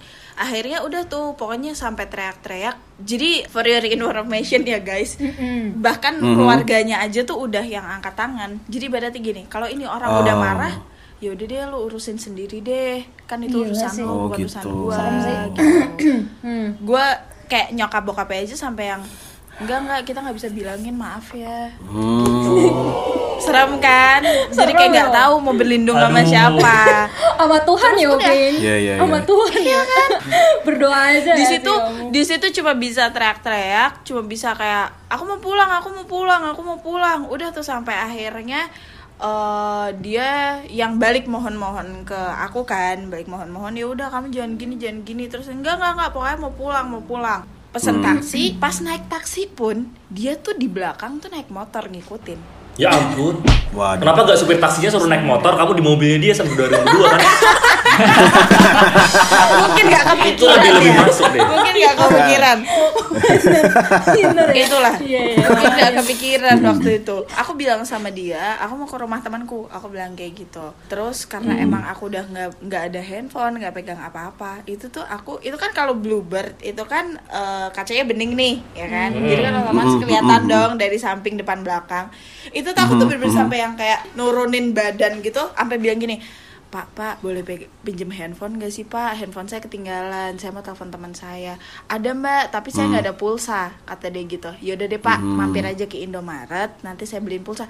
Akhirnya 0.41 0.81
udah 0.81 1.05
tuh 1.05 1.37
pokoknya 1.37 1.71
sampai 1.71 2.09
teriak-teriak. 2.09 2.73
Jadi 2.97 3.45
for 3.45 3.61
your 3.61 3.85
information 3.85 4.65
ya 4.65 4.81
guys, 4.81 5.21
bahkan 5.75 6.17
Mhm. 6.17 6.33
keluarganya 6.33 6.97
aja 6.99 7.21
tuh 7.21 7.37
udah 7.39 7.61
yang 7.61 7.85
angkat 7.85 8.17
tangan. 8.17 8.57
Jadi 8.65 8.85
berarti 8.87 9.21
gini, 9.21 9.45
kalau 9.45 9.69
ini 9.69 9.85
orang 9.85 10.09
udah 10.17 10.33
Oh. 10.33 10.41
marah, 10.41 10.73
ya 11.17 11.29
udah 11.29 11.45
deh 11.45 11.61
lu 11.69 11.85
urusin 11.85 12.17
sendiri 12.17 12.57
deh. 12.59 13.05
Kan 13.23 13.45
itu 13.45 13.53
Gila 13.55 13.69
urusan 13.69 13.91
sih. 13.91 14.01
lu, 14.01 14.09
Oh, 14.09 14.17
bukan 14.25 14.37
gitu. 14.39 14.49
urusan 14.49 14.65
gua. 14.73 14.97
Sih. 15.21 15.37
gitu. 15.45 15.61
hmm. 16.43 16.67
Gue 16.81 17.05
kayak 17.45 17.67
nyokap 17.71 18.01
bokapnya 18.01 18.39
aja 18.41 18.55
sampai 18.57 18.85
yang 18.89 19.03
enggak 19.63 19.77
enggak. 19.85 19.99
Kita 20.07 20.17
nggak 20.25 20.37
bisa 20.37 20.49
bilangin 20.49 20.95
maaf 20.97 21.27
ya. 21.31 21.69
Hmm. 21.85 22.49
serem 23.41 23.81
kan? 23.81 24.21
Jadi 24.21 24.53
Serem 24.53 24.77
kayak 24.77 24.91
nggak 24.93 25.11
tahu 25.17 25.33
mau 25.41 25.53
berlindung 25.57 25.97
sama 25.97 26.21
Aduh. 26.21 26.29
siapa. 26.29 26.77
Sama 27.41 27.57
Tuhan 27.65 27.93
ya 27.97 28.07
oke 28.13 28.35
Iya, 28.61 28.75
iya, 28.77 28.93
sama 29.01 29.17
iya. 29.17 29.25
Tuhan 29.25 29.53
ya? 29.65 29.81
Kan? 29.81 30.09
Berdoa 30.61 30.99
aja 31.09 31.31
di 31.33 31.41
ya, 31.41 31.49
situ 31.49 31.73
kamu. 31.73 32.13
di 32.13 32.21
situ 32.21 32.45
cuma 32.61 32.77
bisa 32.77 33.09
teriak-teriak 33.09 34.05
cuma 34.05 34.21
bisa 34.21 34.53
kayak 34.53 34.93
aku 35.09 35.23
mau 35.25 35.41
pulang 35.41 35.69
aku 35.73 35.89
mau 35.89 36.05
pulang 36.05 36.41
aku 36.53 36.61
mau 36.61 36.77
pulang. 36.77 37.25
Udah 37.33 37.49
tuh 37.49 37.65
sampai 37.65 37.97
akhirnya 37.97 38.69
eh, 39.17 39.87
dia 40.05 40.61
yang 40.69 41.01
balik 41.01 41.25
mohon-mohon 41.25 42.05
ke 42.05 42.21
aku 42.45 42.61
kan 42.61 43.09
balik 43.09 43.25
mohon-mohon 43.25 43.73
ya 43.73 43.89
udah 43.89 44.13
kamu 44.13 44.29
jangan 44.29 44.53
gini 44.53 44.77
jangan 44.77 45.01
gini. 45.01 45.25
Terus 45.25 45.49
enggak 45.49 45.81
enggak 45.81 45.97
enggak. 45.97 46.09
Pokoknya 46.13 46.37
mau 46.37 46.53
pulang 46.53 46.85
mau 46.93 47.01
pulang 47.01 47.41
pesen 47.71 48.03
taksi 48.03 48.59
pas 48.59 48.83
naik 48.83 49.07
taksi 49.07 49.47
pun 49.47 49.87
dia 50.11 50.35
tuh 50.35 50.51
di 50.59 50.67
belakang 50.67 51.23
tuh 51.23 51.31
naik 51.31 51.47
motor 51.47 51.87
ngikutin 51.87 52.61
Ya 52.79 52.87
ampun. 52.87 53.43
Waduh. 53.75 53.99
Kenapa 53.99 54.23
gak 54.23 54.39
supir 54.39 54.55
taksinya 54.55 54.87
suruh 54.87 55.11
naik 55.11 55.27
motor, 55.27 55.59
kamu 55.59 55.75
di 55.75 55.83
mobilnya 55.83 56.19
dia 56.23 56.33
sampai 56.33 56.55
2002 56.55 57.03
kan? 57.03 57.21
mungkin 59.61 59.83
nggak 59.87 60.03
Itu 60.03 60.45
kepikiran 60.45 60.59
lebih 60.61 60.71
lebih 60.75 60.91
ya. 60.91 61.01
masuk 61.05 61.25
deh. 61.31 61.41
mungkin 61.45 61.73
nggak 61.73 61.95
kepikiran. 61.97 62.57
Bener 64.11 64.47
ya? 64.51 64.63
itulah. 64.65 64.95
Iya 65.01 65.21
iya. 65.35 65.45
Mungkin 65.47 65.69
nggak 65.71 65.93
kepikiran 66.03 66.57
waktu 66.61 66.89
itu. 67.03 67.17
Aku 67.37 67.51
bilang 67.57 67.81
sama 67.83 68.09
dia 68.13 68.57
aku 68.61 68.73
mau 68.77 68.87
ke 68.89 68.97
rumah 68.99 69.19
temanku. 69.23 69.67
Aku 69.71 69.87
bilang 69.91 70.13
kayak 70.13 70.33
gitu. 70.37 70.65
Terus 70.87 71.25
karena 71.25 71.57
emang 71.57 71.83
aku 71.87 72.11
udah 72.11 72.23
nggak 72.27 72.49
nggak 72.61 72.83
ada 72.93 73.01
handphone 73.01 73.53
nggak 73.61 73.73
pegang 73.75 74.01
apa-apa 74.01 74.63
itu 74.65 74.87
tuh 74.89 75.03
aku 75.05 75.41
itu 75.41 75.55
kan 75.57 75.71
kalau 75.73 75.97
bluebird 75.97 76.57
itu 76.61 76.83
kan 76.85 77.17
eh, 77.29 77.67
kacanya 77.73 78.03
bening 78.07 78.33
nih 78.35 78.55
ya 78.75 78.87
kan? 78.87 79.09
Jadi 79.13 79.41
kan 79.41 79.53
otomatis 79.63 79.95
kelihatan 80.01 80.41
dong 80.47 80.71
dari 80.77 80.97
samping 80.97 81.35
depan 81.39 81.63
belakang. 81.65 82.09
Itu 82.51 82.73
tuh 82.73 82.81
aku 82.81 82.93
tuh 82.99 83.05
bener-bener 83.07 83.33
sampai 83.33 83.57
yang 83.63 83.73
kayak 83.77 84.13
nurunin 84.17 84.73
badan 84.75 85.21
gitu 85.21 85.41
sampai 85.55 85.77
bilang 85.77 85.99
gini 86.01 86.17
Pak, 86.71 86.95
Pak, 86.95 87.15
boleh 87.19 87.43
pinjem 87.83 88.15
handphone 88.15 88.55
gak 88.55 88.71
sih 88.71 88.87
Pak? 88.87 89.19
Handphone 89.19 89.51
saya 89.51 89.59
ketinggalan, 89.59 90.39
saya 90.39 90.55
mau 90.55 90.63
telepon 90.63 90.87
teman 90.87 91.11
saya. 91.11 91.59
Ada 91.91 92.15
Mbak, 92.15 92.43
tapi 92.55 92.71
saya 92.71 92.87
nggak 92.87 93.03
ada 93.11 93.15
pulsa, 93.19 93.75
kata 93.83 94.07
dia 94.07 94.23
gitu. 94.23 94.55
Yaudah 94.63 94.87
deh 94.87 94.95
Pak, 94.95 95.19
mampir 95.19 95.67
aja 95.67 95.83
ke 95.83 95.99
Indomaret, 95.99 96.79
nanti 96.79 97.03
saya 97.03 97.19
beliin 97.19 97.43
pulsa. 97.43 97.67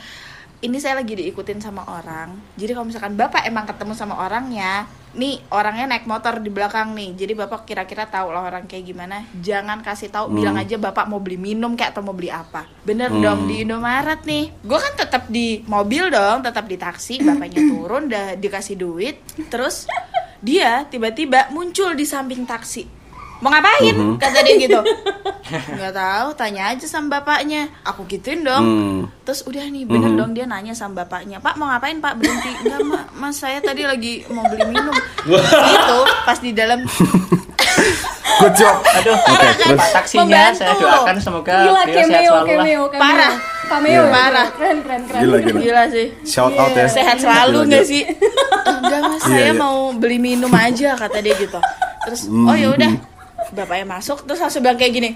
Ini 0.62 0.78
saya 0.78 1.02
lagi 1.02 1.18
diikutin 1.18 1.58
sama 1.58 1.82
orang. 1.90 2.38
Jadi 2.54 2.78
kalau 2.78 2.86
misalkan 2.86 3.18
Bapak 3.18 3.42
emang 3.50 3.66
ketemu 3.66 3.98
sama 3.98 4.22
orangnya, 4.22 4.86
nih 5.12 5.44
orangnya 5.52 5.96
naik 5.96 6.08
motor 6.08 6.40
di 6.40 6.48
belakang 6.48 6.96
nih. 6.96 7.16
Jadi 7.16 7.34
Bapak 7.36 7.68
kira-kira 7.68 8.08
tahu 8.08 8.32
lah 8.32 8.48
orang 8.48 8.64
kayak 8.68 8.86
gimana. 8.88 9.28
Jangan 9.36 9.84
kasih 9.84 10.08
tahu, 10.08 10.32
bilang 10.32 10.56
aja 10.56 10.80
Bapak 10.80 11.08
mau 11.12 11.20
beli 11.20 11.36
minum 11.36 11.76
kayak 11.76 11.98
atau 11.98 12.04
mau 12.04 12.16
beli 12.16 12.32
apa. 12.32 12.68
Bener 12.88 13.12
dong 13.12 13.48
di 13.48 13.64
Indomaret 13.68 14.24
nih. 14.24 14.64
Gue 14.64 14.80
kan 14.80 14.94
tetap 14.96 15.28
di 15.28 15.64
mobil 15.68 16.08
dong, 16.08 16.44
tetap 16.44 16.66
di 16.68 16.78
taksi. 16.80 17.20
Bapaknya 17.20 17.62
turun, 17.72 18.08
udah 18.08 18.26
dikasih 18.40 18.76
duit. 18.80 19.20
Terus 19.52 19.90
dia 20.40 20.88
tiba-tiba 20.88 21.52
muncul 21.52 21.94
di 21.94 22.08
samping 22.08 22.48
taksi. 22.48 23.01
Mau 23.42 23.50
ngapain? 23.50 23.96
Kata 24.16 24.40
dia 24.42 24.56
gitu. 24.56 24.80
Nggak 25.76 25.94
tahu, 25.94 26.28
tanya 26.34 26.70
aja 26.70 26.86
sama 26.86 27.18
bapaknya. 27.18 27.68
Aku 27.84 28.06
gituin 28.06 28.42
dong. 28.42 28.64
Hmm. 28.64 29.00
Terus 29.22 29.42
udah 29.44 29.66
nih 29.66 29.84
bener 29.84 30.14
dong 30.14 30.32
dia 30.32 30.46
nanya 30.46 30.72
sama 30.72 31.02
bapaknya 31.02 31.38
Pak 31.38 31.56
mau 31.56 31.66
ngapain 31.66 31.98
Pak 31.98 32.18
berhenti 32.18 32.52
Enggak 32.60 32.80
ma 32.84 33.00
mas 33.14 33.38
saya 33.38 33.58
tadi 33.58 33.82
lagi 33.82 34.26
mau 34.28 34.44
beli 34.44 34.66
minum 34.68 34.92
Itu 35.76 35.98
pas 36.22 36.36
di 36.36 36.52
dalam 36.52 36.84
Good 38.42 38.54
job. 38.56 38.76
Aduh, 38.82 39.14
Oke, 39.14 39.48
terus. 39.56 39.82
Taksinya 39.92 40.26
Membantu 40.26 40.58
saya 40.58 40.74
doakan 40.76 41.16
semoga 41.18 41.54
gila 41.62 41.82
beliau 41.84 42.02
sehat 42.02 42.22
selalu 42.26 42.48
cameo 42.50 42.82
cameo 42.84 42.84
Parah. 42.98 43.34
cameo 43.64 43.94
ya? 43.94 44.04
Parah. 44.10 44.48
keren 44.52 44.78
keren 44.82 45.02
keren 45.06 45.22
Gila, 45.22 45.38
gila. 45.40 45.60
Gila 45.62 45.84
sih 45.88 46.08
Shout 46.24 46.54
out 46.56 46.74
ya. 46.74 46.88
Sehat 46.88 47.18
selalu 47.18 47.58
nggak 47.68 47.84
gila. 47.84 47.92
sih 47.92 48.04
Enggak 48.66 49.00
mas 49.06 49.22
Iya, 49.22 49.30
saya 49.30 49.46
iya. 49.46 49.54
mau 49.54 49.78
beli 49.94 50.18
minum 50.18 50.52
aja 50.52 50.90
kata 50.96 51.18
dia 51.20 51.36
gitu 51.36 51.60
Terus 52.02 52.22
oh 52.28 52.56
ya 52.56 52.68
udah 52.72 52.92
Bapaknya 53.50 53.86
masuk 53.90 54.24
terus 54.24 54.40
langsung 54.40 54.62
bilang 54.62 54.78
kayak 54.78 54.94
gini 54.94 55.12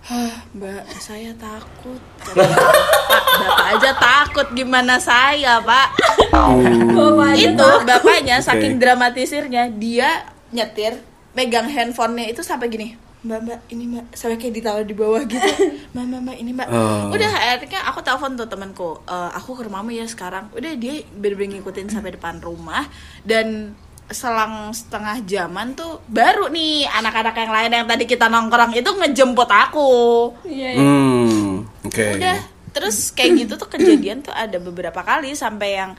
Hah, 0.00 0.40
mbak, 0.56 0.88
saya 0.96 1.36
takut. 1.36 2.00
Pak, 2.16 2.32
bapak 2.32 3.66
aja 3.76 3.92
takut 3.92 4.48
gimana 4.56 4.96
saya, 4.96 5.60
Pak? 5.60 5.88
Aja 6.32 7.36
itu 7.36 7.68
bapaknya 7.84 8.40
saking 8.40 8.80
dramatisirnya 8.80 9.68
dia 9.70 10.24
nyetir 10.48 10.96
megang 11.30 11.68
handphonenya 11.68 12.32
itu 12.32 12.40
sampai 12.40 12.66
gini 12.66 12.88
mbak 13.18 13.40
mbak 13.42 13.60
ini 13.68 13.84
mbak 13.84 14.04
sampai 14.14 14.38
kayak 14.38 14.54
ditaruh 14.54 14.86
di 14.86 14.94
bawah 14.94 15.20
gitu 15.22 15.42
mbak 15.92 16.04
mbak, 16.06 16.20
mbak 16.22 16.36
ini 16.38 16.50
mbak 16.54 16.68
Oh. 16.70 17.10
udah 17.10 17.28
akhirnya 17.58 17.82
aku 17.84 18.00
telepon 18.00 18.32
tuh 18.32 18.46
temanku 18.46 18.90
"Eh, 19.04 19.30
aku 19.34 19.58
ke 19.58 19.66
rumahmu 19.66 19.90
ya 19.90 20.06
sekarang 20.06 20.48
udah 20.54 20.72
dia 20.72 21.02
bener-bener 21.12 21.58
ngikutin 21.58 21.90
sampai 21.90 22.14
depan 22.14 22.38
rumah 22.38 22.86
dan 23.26 23.74
selang 24.08 24.72
setengah 24.72 25.20
jaman 25.22 25.72
tuh 25.72 26.00
baru 26.06 26.48
nih 26.48 26.88
anak-anak 26.88 27.36
yang 27.36 27.52
lain 27.52 27.70
yang 27.74 27.86
tadi 27.86 28.04
kita 28.04 28.26
nongkrong 28.26 28.72
itu 28.72 28.88
ngejemput 28.88 29.46
aku 29.46 29.90
iya 30.44 30.68
iya 30.72 30.80
Hmm. 30.80 31.68
Oke. 31.84 32.16
udah 32.16 32.38
terus 32.68 33.10
kayak 33.10 33.42
gitu 33.42 33.54
tuh 33.56 33.66
kejadian 33.66 34.20
tuh 34.20 34.30
ada 34.30 34.56
beberapa 34.56 35.00
kali 35.00 35.32
sampai 35.32 35.68
yang 35.74 35.90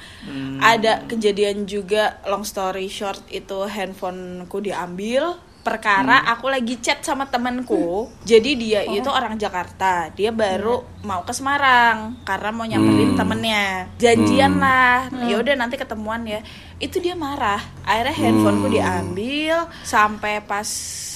ada 0.59 1.03
kejadian 1.05 1.65
juga 1.65 2.17
long 2.23 2.41
story 2.41 2.87
short 2.87 3.19
itu 3.27 3.65
handphoneku 3.65 4.57
diambil 4.59 5.35
perkara 5.61 6.23
aku 6.31 6.49
lagi 6.49 6.79
chat 6.79 7.03
sama 7.03 7.27
temanku 7.27 8.07
jadi 8.23 8.51
dia 8.55 8.81
itu 8.87 9.09
orang 9.11 9.35
Jakarta 9.35 10.09
dia 10.15 10.31
baru 10.31 10.99
mau 11.03 11.23
ke 11.23 11.31
Semarang 11.31 12.19
karena 12.27 12.49
mau 12.51 12.67
nyamperin 12.67 13.15
temennya. 13.15 13.87
Janjian 13.95 14.59
lah 14.59 15.07
ya 15.27 15.39
udah 15.39 15.55
nanti 15.55 15.79
ketemuan 15.79 16.27
ya. 16.27 16.43
Itu 16.79 16.99
dia 16.99 17.15
marah 17.15 17.59
akhirnya 17.87 18.15
handphoneku 18.15 18.67
diambil 18.71 19.67
sampai 19.83 20.43
pas 20.43 20.67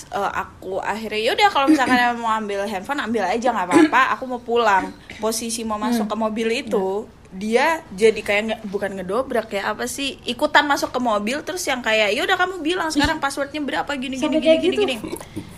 eh, 0.07 0.31
aku 0.31 0.79
akhirnya 0.79 1.31
yaudah 1.31 1.49
kalau 1.51 1.67
misalkan 1.67 1.99
mau 2.23 2.31
ambil 2.31 2.63
handphone 2.67 3.03
ambil 3.03 3.23
aja 3.27 3.47
nggak 3.51 3.67
apa-apa 3.67 4.01
aku 4.15 4.23
mau 4.27 4.41
pulang. 4.41 4.91
Posisi 5.19 5.67
mau 5.67 5.79
masuk 5.79 6.07
ke 6.07 6.15
mobil 6.15 6.47
itu 6.63 7.07
dia 7.33 7.81
jadi 7.89 8.15
kayak 8.15 8.43
nge- 8.45 8.61
bukan 8.69 8.93
ngedobrak 8.93 9.49
ya 9.49 9.73
apa 9.73 9.89
sih 9.89 10.21
ikutan 10.23 10.63
masuk 10.63 10.93
ke 10.93 10.99
mobil 11.01 11.41
terus 11.41 11.65
yang 11.65 11.81
kayak 11.81 12.13
ya 12.13 12.21
udah 12.21 12.37
kamu 12.37 12.61
bilang 12.61 12.93
sekarang 12.93 13.17
passwordnya 13.17 13.57
berapa 13.59 13.89
gini 13.93 14.15
gini 14.15 14.21
Sampai 14.21 14.39
gini 14.39 14.57
gini, 14.61 14.75
gitu. 14.77 14.81
gini. 14.85 14.95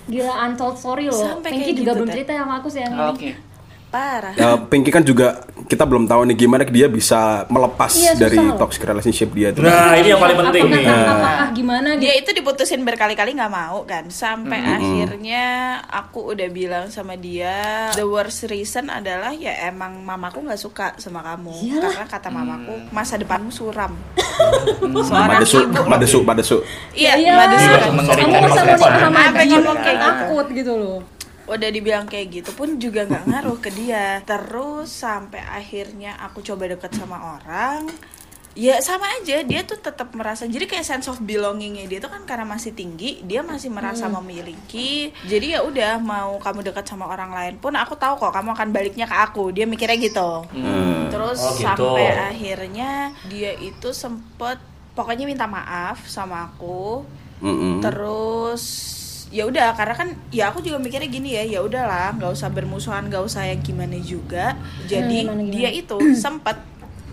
Gila 0.06 0.34
untold 0.46 0.78
story 0.78 1.10
loh. 1.10 1.18
Sampai 1.18 1.52
kayak 1.52 1.76
juga 1.76 1.92
gitu, 1.92 2.00
belum 2.00 2.10
cerita 2.14 2.32
sama 2.32 2.54
aku 2.62 2.68
sih 2.70 2.82
yang 2.82 2.94
ini. 2.94 3.10
Oke. 3.12 3.30
Parah 3.88 4.34
Ya, 4.34 4.56
Pinky 4.58 4.90
kan 4.90 5.02
juga 5.02 5.40
kita 5.66 5.82
belum 5.82 6.06
tahu 6.06 6.26
nih 6.26 6.38
gimana 6.38 6.62
dia 6.64 6.86
bisa 6.86 7.20
melepas 7.48 7.90
Iya, 7.92 8.14
dari 8.14 8.38
loh. 8.38 8.54
toxic 8.56 8.82
relationship 8.82 9.30
dia 9.32 9.50
itu. 9.50 9.60
Nah, 9.60 9.96
ini 9.96 10.08
yang 10.08 10.20
paling 10.20 10.38
penting 10.40 10.64
apakah, 10.64 10.78
nih. 10.78 10.86
apakah 10.86 11.48
gimana 11.52 11.90
gitu? 11.92 12.02
dia 12.02 12.14
itu 12.16 12.30
diputusin 12.32 12.82
berkali-kali 12.82 13.34
nggak 13.34 13.50
mau 13.50 13.82
kan 13.84 14.06
sampai 14.08 14.60
akhirnya 14.62 15.44
aku 15.88 16.32
udah 16.32 16.48
bilang 16.48 16.86
sama 16.88 17.16
dia 17.16 17.90
the 17.94 18.04
worst 18.04 18.46
reason 18.46 18.88
adalah 18.88 19.32
ya 19.32 19.66
emang 19.66 19.98
mamaku 20.00 20.44
nggak 20.44 20.60
suka 20.60 20.94
sama 20.96 21.24
kamu 21.24 21.56
karena 21.76 22.06
kata 22.06 22.30
mamaku 22.30 22.74
masa 22.90 23.16
depanmu 23.16 23.50
suram 23.50 23.96
seorang 25.02 25.30
Madesu, 25.32 25.58
ibu 25.64 25.82
madesu, 25.86 26.18
madesu. 26.22 26.58
iya 26.92 27.16
Iya, 27.16 27.34
madesu 27.34 27.68
mengerikan 27.90 28.28
kamu 28.28 28.44
masa 28.44 28.62
mau 28.62 28.76
Masa 28.76 29.32
nikah 29.32 29.46
sama 29.48 29.72
kayak 29.80 29.96
gitu. 29.96 30.06
takut 30.06 30.48
gitu 30.52 30.74
loh. 30.76 31.00
Udah 31.46 31.70
dibilang 31.70 32.06
kayak 32.06 32.28
gitu 32.32 32.52
pun 32.52 32.78
juga 32.78 33.06
nggak 33.06 33.26
ngaruh 33.30 33.58
ke 33.60 33.70
dia. 33.70 34.22
Terus 34.22 34.90
sampai 34.90 35.42
akhirnya 35.42 36.18
aku 36.20 36.42
coba 36.42 36.66
deket 36.66 36.94
sama 36.94 37.38
orang 37.38 37.86
ya 38.56 38.80
sama 38.80 39.04
aja. 39.20 39.44
Dia 39.44 39.62
tuh 39.62 39.78
tetap 39.78 40.16
merasa 40.16 40.48
jadi 40.48 40.64
kayak 40.64 40.88
sense 40.88 41.12
of 41.12 41.20
belongingnya 41.20 41.86
dia 41.86 42.00
tuh 42.00 42.08
kan 42.08 42.24
karena 42.24 42.48
masih 42.48 42.72
tinggi 42.72 43.20
dia 43.22 43.44
masih 43.44 43.68
merasa 43.68 44.08
memiliki. 44.08 45.12
Jadi 45.28 45.54
ya 45.54 45.62
udah 45.62 46.00
mau 46.00 46.40
kamu 46.40 46.64
dekat 46.64 46.88
sama 46.88 47.06
orang 47.06 47.36
lain 47.36 47.60
pun 47.60 47.76
aku 47.76 47.94
tahu 47.94 48.16
kok 48.16 48.32
kamu 48.32 48.56
akan 48.56 48.70
baliknya 48.72 49.06
ke 49.06 49.16
aku. 49.16 49.52
Dia 49.52 49.68
mikirnya 49.68 50.00
gitu. 50.00 50.48
Terus 51.12 51.40
Oh, 51.40 51.52
gitu. 51.52 51.68
sampai 51.68 52.32
akhirnya 52.32 53.12
dia 53.28 53.52
itu 53.60 53.92
sempet 53.92 54.58
pokoknya 54.96 55.28
minta 55.28 55.46
maaf 55.46 56.08
sama 56.08 56.48
aku. 56.48 57.04
Mm-mm. 57.36 57.84
terus 57.84 58.64
ya 59.36 59.44
udah 59.44 59.76
karena 59.76 59.96
kan 60.00 60.10
ya 60.32 60.48
aku 60.48 60.64
juga 60.64 60.80
mikirnya 60.80 61.12
gini 61.12 61.36
ya 61.36 61.44
ya 61.44 61.60
udahlah 61.60 62.16
nggak 62.16 62.32
usah 62.32 62.48
bermusuhan 62.48 63.12
nggak 63.12 63.24
usah 63.28 63.44
yang 63.44 63.60
gimana 63.60 64.00
juga 64.00 64.56
jadi 64.88 65.28
gimana, 65.28 65.44
gimana? 65.44 65.52
dia 65.52 65.70
itu 65.76 66.00
sempet 66.24 66.56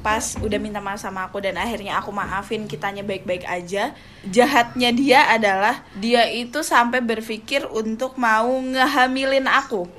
pas 0.03 0.35
udah 0.39 0.59
minta 0.59 0.83
maaf 0.83 0.99
sama 0.99 1.27
aku 1.27 1.43
dan 1.43 1.59
akhirnya 1.59 1.99
aku 1.99 2.11
maafin 2.11 2.67
kitanya 2.67 3.07
baik-baik 3.07 3.47
aja 3.47 3.95
jahatnya 4.27 4.91
dia 4.95 5.31
adalah 5.31 5.83
dia 5.99 6.27
itu 6.31 6.63
sampai 6.63 7.03
berpikir 7.03 7.67
untuk 7.71 8.15
mau 8.19 8.51
ngehamilin 8.51 9.47
aku 9.51 9.91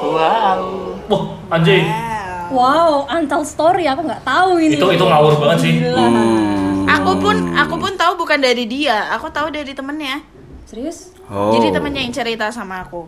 Wow. 0.00 0.96
Wah, 1.12 1.24
anjing. 1.52 1.84
Wow, 2.48 3.04
untold 3.04 3.44
story 3.44 3.84
aku 3.84 4.08
nggak 4.08 4.24
tahu 4.24 4.56
ini. 4.56 4.80
Itu 4.80 4.88
itu 4.96 5.04
ngawur 5.04 5.36
banget 5.36 5.58
sih. 5.60 5.72
Gila. 5.76 6.08
aku 6.88 7.12
pun 7.20 7.36
aku 7.52 7.74
pun 7.76 7.92
tahu 8.00 8.12
bukan 8.24 8.40
dari 8.40 8.64
dia 8.66 9.12
aku 9.14 9.30
tahu 9.30 9.52
dari 9.52 9.70
temennya 9.70 10.24
Serius? 10.66 11.14
Oh. 11.30 11.54
jadi 11.54 11.70
temennya 11.70 12.02
yang 12.02 12.14
cerita 12.14 12.50
sama 12.50 12.82
aku. 12.82 13.06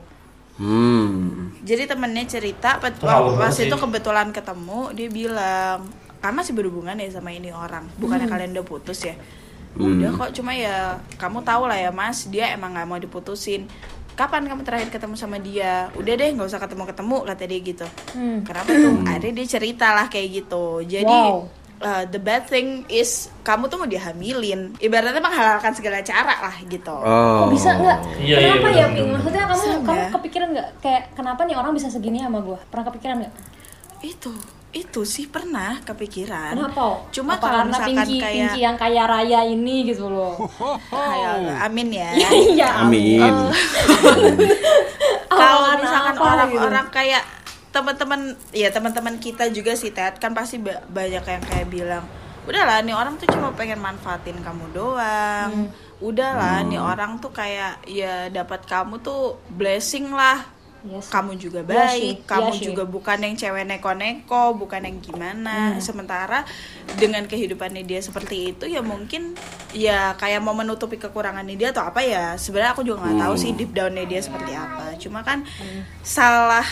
Hmm. 0.62 1.50
Jadi 1.66 1.90
temennya 1.90 2.22
cerita 2.28 2.78
pas, 2.78 2.94
pas 2.94 3.56
itu 3.58 3.74
kebetulan 3.74 4.30
ketemu 4.30 4.94
dia 4.94 5.08
bilang 5.11 5.90
kamu 6.22 6.35
masih 6.38 6.54
berhubungan 6.54 6.94
ya 6.94 7.11
sama 7.11 7.35
ini 7.35 7.50
orang. 7.50 7.82
Bukannya 7.98 8.30
kalian 8.30 8.54
udah 8.54 8.66
putus 8.66 9.02
ya? 9.02 9.18
Udah 9.74 10.14
kok 10.14 10.30
cuma 10.38 10.54
ya 10.54 11.02
kamu 11.18 11.42
tahu 11.42 11.66
lah 11.66 11.78
ya 11.80 11.90
mas 11.90 12.30
dia 12.30 12.54
emang 12.54 12.78
nggak 12.78 12.87
mau 12.87 13.00
diputusin. 13.02 13.66
Kapan 14.12 14.44
kamu 14.44 14.62
terakhir 14.62 14.92
ketemu 14.92 15.16
sama 15.16 15.40
dia? 15.40 15.90
Udah 15.98 16.12
deh 16.14 16.28
nggak 16.37 16.46
usah 16.46 16.61
ketemu 16.62 16.85
ketemu 16.85 17.16
kata 17.26 17.44
dia 17.48 17.61
gitu. 17.64 17.87
Hmm. 18.14 18.38
kenapa 18.46 18.70
tuh? 18.70 18.94
Akhirnya 19.08 19.32
dia 19.42 19.46
cerita 19.48 19.87
lah 19.96 20.06
kayak 20.12 20.28
gitu. 20.30 20.85
Jadi 20.85 21.11
Wow. 21.11 21.62
Uh, 21.83 22.05
the 22.07 22.16
bad 22.16 22.47
thing 22.47 22.87
is 22.87 23.27
kamu 23.42 23.66
tuh 23.66 23.77
mau 23.77 23.87
dihamilin 23.87 24.73
ibaratnya 24.79 25.18
menghalalkan 25.18 25.75
segala 25.75 26.01
cara 26.01 26.35
lah 26.38 26.57
gitu 26.64 26.95
Oh. 26.95 27.47
Kok 27.47 27.49
bisa 27.51 27.71
nggak? 27.75 27.99
Iya, 28.16 28.37
iya, 28.38 28.55
kenapa 28.55 28.66
bener, 28.71 28.79
ya, 28.79 28.87
Ping? 28.95 29.09
Maksudnya 29.11 29.42
kamu 29.45 29.62
Sama. 29.62 29.83
kamu 29.85 30.03
kepikiran 30.14 30.49
nggak 30.55 30.68
kayak 30.79 31.03
kenapa 31.12 31.40
nih 31.42 31.57
orang 31.59 31.73
bisa 31.75 31.88
segini 31.90 32.18
sama 32.23 32.38
gue? 32.40 32.59
Pernah 32.71 32.85
kepikiran 32.88 33.16
nggak? 33.27 33.35
itu 34.03 34.35
itu 34.73 35.05
sih 35.05 35.31
pernah 35.31 35.79
kepikiran 35.85 36.59
Kenapa? 36.59 37.07
cuma 37.14 37.37
Apa 37.37 37.45
kalau 37.45 37.59
karena 37.61 37.71
misalkan 37.71 37.92
Pinky, 38.03 38.18
kayak 38.18 38.35
Pinky 38.35 38.61
yang 38.64 38.77
kaya 38.81 39.03
raya 39.07 39.40
ini 39.47 39.77
gitu 39.87 40.11
loh. 40.11 40.35
Ah, 40.90 41.12
ya 41.14 41.29
Allah, 41.38 41.57
amin 41.68 41.88
ya 41.92 42.09
Iya. 42.51 42.68
Amin. 42.83 43.21
kalau 45.31 45.61
Awalan 45.62 45.79
misalkan 45.79 46.14
orang-orang 46.18 46.87
kayak 46.90 47.23
teman-teman 47.72 48.20
ya 48.52 48.68
teman-teman 48.68 49.16
kita 49.16 49.48
juga 49.48 49.72
sih 49.72 49.90
Ted 49.90 50.16
kan 50.16 50.30
pasti 50.30 50.56
ba- 50.56 50.85
banyak 50.87 51.24
yang 51.24 51.42
kayak 51.42 51.66
bilang 51.66 52.04
udahlah 52.42 52.82
nih 52.82 52.92
orang 52.92 53.16
tuh 53.16 53.26
cuma 53.26 53.50
pengen 53.52 53.78
manfaatin 53.78 54.37
kamu 54.38 54.66
doang 54.72 55.72
udahlah 55.98 56.61
nih 56.62 56.76
orang 56.76 57.16
tuh 57.16 57.30
kayak 57.30 57.80
ya 57.87 58.28
dapat 58.28 58.62
kamu 58.62 59.00
tuh 59.00 59.38
blessing 59.48 60.11
lah 60.11 60.42
Iya 60.82 60.98
sih. 60.98 61.14
kamu 61.14 61.32
juga 61.38 61.62
Iya 61.62 61.70
baik, 61.70 61.94
sih, 61.94 62.12
kamu 62.26 62.42
iya 62.44 62.58
sih. 62.58 62.64
juga 62.66 62.82
bukan 62.82 63.18
yang 63.22 63.38
cewek 63.38 63.70
neko-neko, 63.70 64.58
bukan 64.58 64.82
yang 64.82 64.98
gimana. 64.98 65.78
Sementara 65.78 66.42
dengan 66.98 67.22
kehidupannya 67.22 67.87
dia 67.87 68.02
seperti 68.02 68.50
itu 68.50 68.66
ya 68.66 68.82
mungkin 68.82 69.38
ya 69.70 70.18
kayak 70.18 70.42
mau 70.42 70.50
menutupi 70.50 70.98
kekurangannya 70.98 71.54
dia 71.54 71.70
atau 71.70 71.87
apa 71.87 72.02
ya. 72.02 72.35
Sebenarnya 72.35 72.74
aku 72.74 72.82
juga 72.82 72.98
nggak 72.98 73.14
tahu 73.22 73.35
sih 73.38 73.54
deep 73.54 73.70
downnya 73.70 74.02
dia 74.02 74.18
seperti 74.18 74.58
apa. 74.58 74.98
Cuma 74.98 75.22
kan 75.22 75.46
salah 76.02 76.66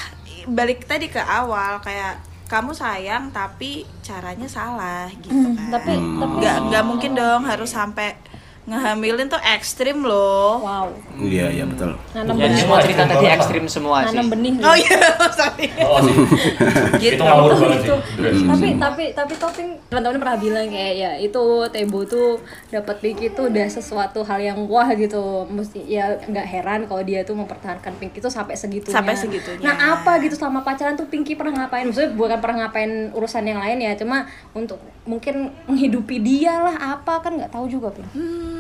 balik 0.49 0.89
tadi 0.89 1.11
ke 1.11 1.21
awal 1.21 1.83
kayak 1.83 2.23
kamu 2.51 2.75
sayang 2.75 3.31
tapi 3.31 3.87
caranya 4.03 4.51
salah 4.51 5.07
gitu 5.23 5.55
kan. 5.55 5.71
Tapi 5.71 5.93
tapi 5.95 6.35
nggak 6.43 6.57
nggak 6.71 6.85
mungkin 6.85 7.15
dong 7.15 7.47
harus 7.47 7.71
sampai 7.71 8.19
ngehamilin 8.63 9.27
tuh 9.27 9.41
ekstrim 9.41 10.01
loh. 10.01 10.61
wow. 10.61 10.87
Iya, 11.17 11.49
iya 11.51 11.65
betul. 11.65 11.97
Nanam 12.13 12.35
Ya, 12.35 12.47
benih. 12.47 12.61
semua 12.61 12.79
cerita 12.79 13.03
tadi 13.05 13.27
ekstrim 13.27 13.65
semua 13.67 13.97
sih. 14.03 14.15
Nanam 14.15 14.27
benih. 14.31 14.53
Oh 14.59 14.73
iya, 14.75 14.99
sorry. 15.39 15.67
Oh, 15.81 15.99
sih. 15.99 16.15
Gitu. 16.99 17.17
Itu 17.17 17.23
ngawur 17.23 17.53
banget 17.53 17.71
sih. 17.75 17.81
itu 17.83 17.97
Bener. 18.15 18.33
tapi 18.47 18.69
tapi 18.77 19.05
tapi 19.13 19.33
topping 19.35 19.69
teman-teman 19.87 20.17
pernah 20.19 20.37
bilang 20.37 20.67
kayak 20.67 20.95
ya 20.95 21.11
itu 21.17 21.43
Tebo 21.69 22.05
tuh 22.05 22.39
dapat 22.69 22.97
Pinky 23.01 23.29
itu 23.29 23.43
udah 23.43 23.67
sesuatu 23.67 24.21
hal 24.23 24.39
yang 24.39 24.59
wah 24.67 24.87
gitu 24.91 25.19
mesti 25.47 25.81
ya 25.83 26.21
nggak 26.21 26.47
heran 26.47 26.81
kalau 26.85 27.01
dia 27.01 27.23
tuh 27.23 27.35
mempertahankan 27.35 27.97
Pinky 27.97 28.19
itu 28.19 28.29
sampai 28.29 28.55
segitunya 28.55 28.93
Sampai 28.93 29.15
segitunya. 29.15 29.63
nah 29.63 29.75
apa 29.95 30.21
gitu 30.21 30.37
selama 30.37 30.61
pacaran 30.61 30.95
tuh 30.95 31.07
Pinky 31.07 31.33
pernah 31.33 31.65
ngapain 31.65 31.85
maksudnya 31.85 32.13
bukan 32.13 32.39
pernah 32.39 32.57
ngapain 32.63 32.91
urusan 33.11 33.43
yang 33.43 33.59
lain 33.59 33.79
ya 33.81 33.93
cuma 33.95 34.25
untuk 34.53 34.77
mungkin 35.03 35.49
menghidupi 35.65 36.17
dia 36.19 36.61
lah 36.61 36.77
apa 36.95 37.19
kan 37.21 37.35
nggak 37.35 37.51
tahu 37.51 37.67
juga 37.67 37.89
Pink 37.91 38.07
Hmm, 38.13 38.60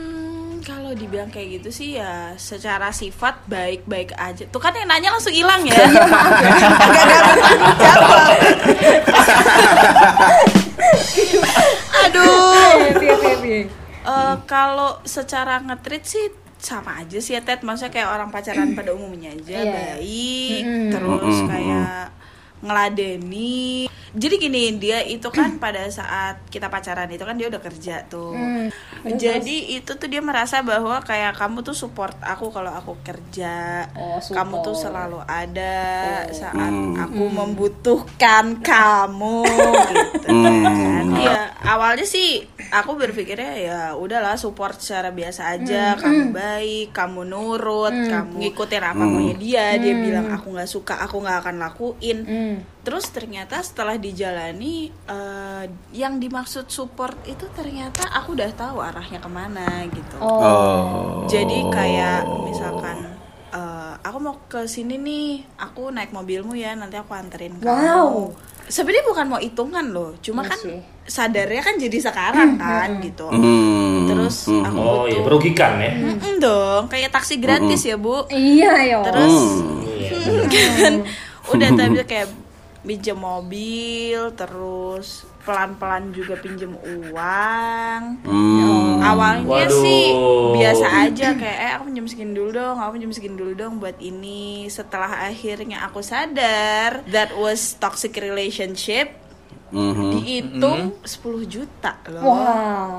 kalau 0.61 0.93
dibilang 0.93 1.29
kayak 1.29 1.61
gitu 1.61 1.71
sih 1.71 1.89
ya 1.97 2.35
secara 2.37 2.91
sifat 2.91 3.45
baik-baik 3.47 4.13
aja. 4.15 4.45
Tuh 4.47 4.59
kan 4.59 4.73
yang 4.73 4.87
nanya 4.87 5.11
langsung 5.11 5.33
hilang 5.33 5.65
ya. 5.65 5.77
Aduh. 12.07 12.97
Piye, 12.99 13.15
piye, 13.17 13.37
piye. 13.43 13.61
Eh, 14.01 14.35
kalau 14.49 14.97
secara 15.05 15.61
ngetrit 15.61 16.05
sih 16.05 16.25
sama 16.61 17.01
aja 17.01 17.17
sih 17.21 17.33
ya 17.33 17.41
Ted 17.41 17.65
maksudnya 17.65 17.89
kayak 17.89 18.09
orang 18.13 18.29
pacaran 18.29 18.77
pada 18.77 18.93
umumnya 18.93 19.33
aja 19.33 19.65
Iya. 19.65 19.73
baik 19.97 20.63
terus 20.93 21.37
kayak 21.49 22.13
ngeladeni. 22.61 23.87
Jadi 24.11 24.35
gini 24.37 24.75
dia 24.75 25.01
itu 25.01 25.31
kan 25.31 25.57
pada 25.63 25.87
saat 25.87 26.43
kita 26.47 26.67
pacaran 26.67 27.07
itu 27.07 27.23
kan 27.23 27.35
dia 27.35 27.47
udah 27.47 27.59
kerja 27.59 28.05
tuh. 28.05 28.35
Hmm. 28.35 28.69
jadi 29.01 29.81
itu 29.81 29.97
tuh 29.97 30.07
dia 30.07 30.21
merasa 30.21 30.61
bahwa 30.61 31.01
kayak 31.01 31.33
kamu 31.35 31.63
tuh 31.63 31.73
support 31.73 32.19
aku 32.21 32.51
kalau 32.51 32.69
aku 32.71 32.99
kerja. 33.01 33.87
Oh, 33.95 34.19
kamu 34.21 34.61
tuh 34.61 34.75
selalu 34.75 35.23
ada 35.23 35.79
Oh. 36.27 36.35
saat 36.35 36.71
Hmm. 36.71 36.99
aku 36.99 37.25
membutuhkan 37.27 38.59
kamu 38.61 39.47
gitu. 39.89 40.29
Kan? 40.29 41.07
Ya 41.17 41.55
awalnya 41.63 42.03
sih 42.03 42.43
aku 42.69 42.95
berpikirnya 42.95 43.53
ya 43.57 43.81
udahlah 43.95 44.35
support 44.35 44.77
secara 44.77 45.11
biasa 45.11 45.55
aja. 45.55 45.95
Kamu 45.97 46.31
baik 46.31 46.93
kamu 46.93 47.25
nurut 47.25 47.95
kamu 47.95 48.37
ngikutin 48.43 48.83
apa 48.83 49.03
maunya 49.03 49.37
dia 49.37 49.65
dia 49.77 49.95
bilang 49.95 50.29
aku 50.29 50.53
nggak 50.53 50.67
suka 50.67 50.99
aku 50.99 51.23
nggak 51.23 51.39
akan 51.41 51.57
lakuin 51.59 52.19
Hmm. 52.51 52.61
terus 52.81 53.07
ternyata 53.09 53.61
setelah 53.61 53.95
dijalani 53.95 54.77
eh, 54.91 55.65
yang 55.93 56.17
dimaksud 56.17 56.67
support 56.67 57.15
itu 57.25 57.47
ternyata 57.51 58.03
aku 58.11 58.33
udah 58.33 58.51
tahu 58.53 58.81
arahnya 58.81 59.19
ke 59.19 59.29
mana 59.29 59.67
gitu 59.87 60.17
oh 60.19 60.43
Oh. 60.43 61.27
jadi 61.27 61.59
kayak 61.69 62.21
misalkan 62.43 63.07
eh, 63.51 63.95
aku 64.01 64.19
mau 64.19 64.37
ke 64.45 64.63
sini 64.65 64.95
nih, 64.97 65.29
aku 65.57 65.91
naik 65.91 66.11
mobilmu 66.11 66.55
ya, 66.55 66.73
nanti 66.73 66.95
aku 66.95 67.11
anterin 67.13 67.55
kamu. 67.55 67.67
Wow. 67.67 68.31
Sebenarnya 68.65 69.03
bukan 69.05 69.27
mau 69.27 69.39
hitungan 69.39 69.87
loh, 69.89 70.15
cuma 70.21 70.41
Iya 70.41 70.49
kan 70.49 70.59
sih. 70.61 70.79
sadarnya 71.05 71.59
kan 71.59 71.75
jadi 71.75 71.99
sekarang 72.01 72.55
kan 72.57 73.03
gitu. 73.03 73.27
Hmm. 73.27 74.07
Terus 74.07 74.47
Hmm. 74.47 74.63
aku 74.65 74.79
Oh 74.79 74.95
iya, 75.03 75.19
butuh 75.19 75.23
merugikan 75.27 75.73
ya. 75.77 75.91
Mm-mm 75.93 76.39
dong, 76.39 76.83
kayak 76.87 77.11
taksi 77.11 77.37
gratis 77.37 77.83
ya 77.83 77.99
bu. 77.99 78.23
iya 78.29 78.71
yo 78.89 79.01
Terus 79.03 79.37
Iya. 79.91 80.47
kan 80.55 80.95
udah 81.51 81.69
tapi 81.79 82.01
kayak 82.03 82.29
pinjam 82.81 83.19
mobil, 83.19 84.33
terus 84.33 85.29
pelan-pelan 85.43 86.13
juga 86.13 86.33
pinjem 86.35 86.73
uang. 86.73 88.01
Hmm. 88.25 88.97
Awalnya 89.01 89.69
Waduh. 89.69 89.81
sih 89.81 90.05
biasa 90.55 90.87
aja 91.05 91.33
kayak 91.35 91.59
eh 91.59 91.71
aku 91.75 91.89
pinjam 91.89 92.07
segini 92.07 92.33
dulu 92.33 92.51
dong, 92.55 92.77
aku 92.77 92.97
pinjam 92.97 93.13
segini 93.13 93.37
dulu 93.37 93.53
dong 93.53 93.73
buat 93.77 93.97
ini. 93.99 94.65
Setelah 94.67 95.29
akhirnya 95.29 95.85
aku 95.85 96.01
sadar 96.01 97.05
that 97.07 97.33
was 97.35 97.77
toxic 97.77 98.17
relationship, 98.17 99.13
Mhm. 99.71 100.11
dihitung 100.15 100.81
10 101.03 101.45
juta 101.45 102.01
loh. 102.09 102.25
wow 102.25 102.97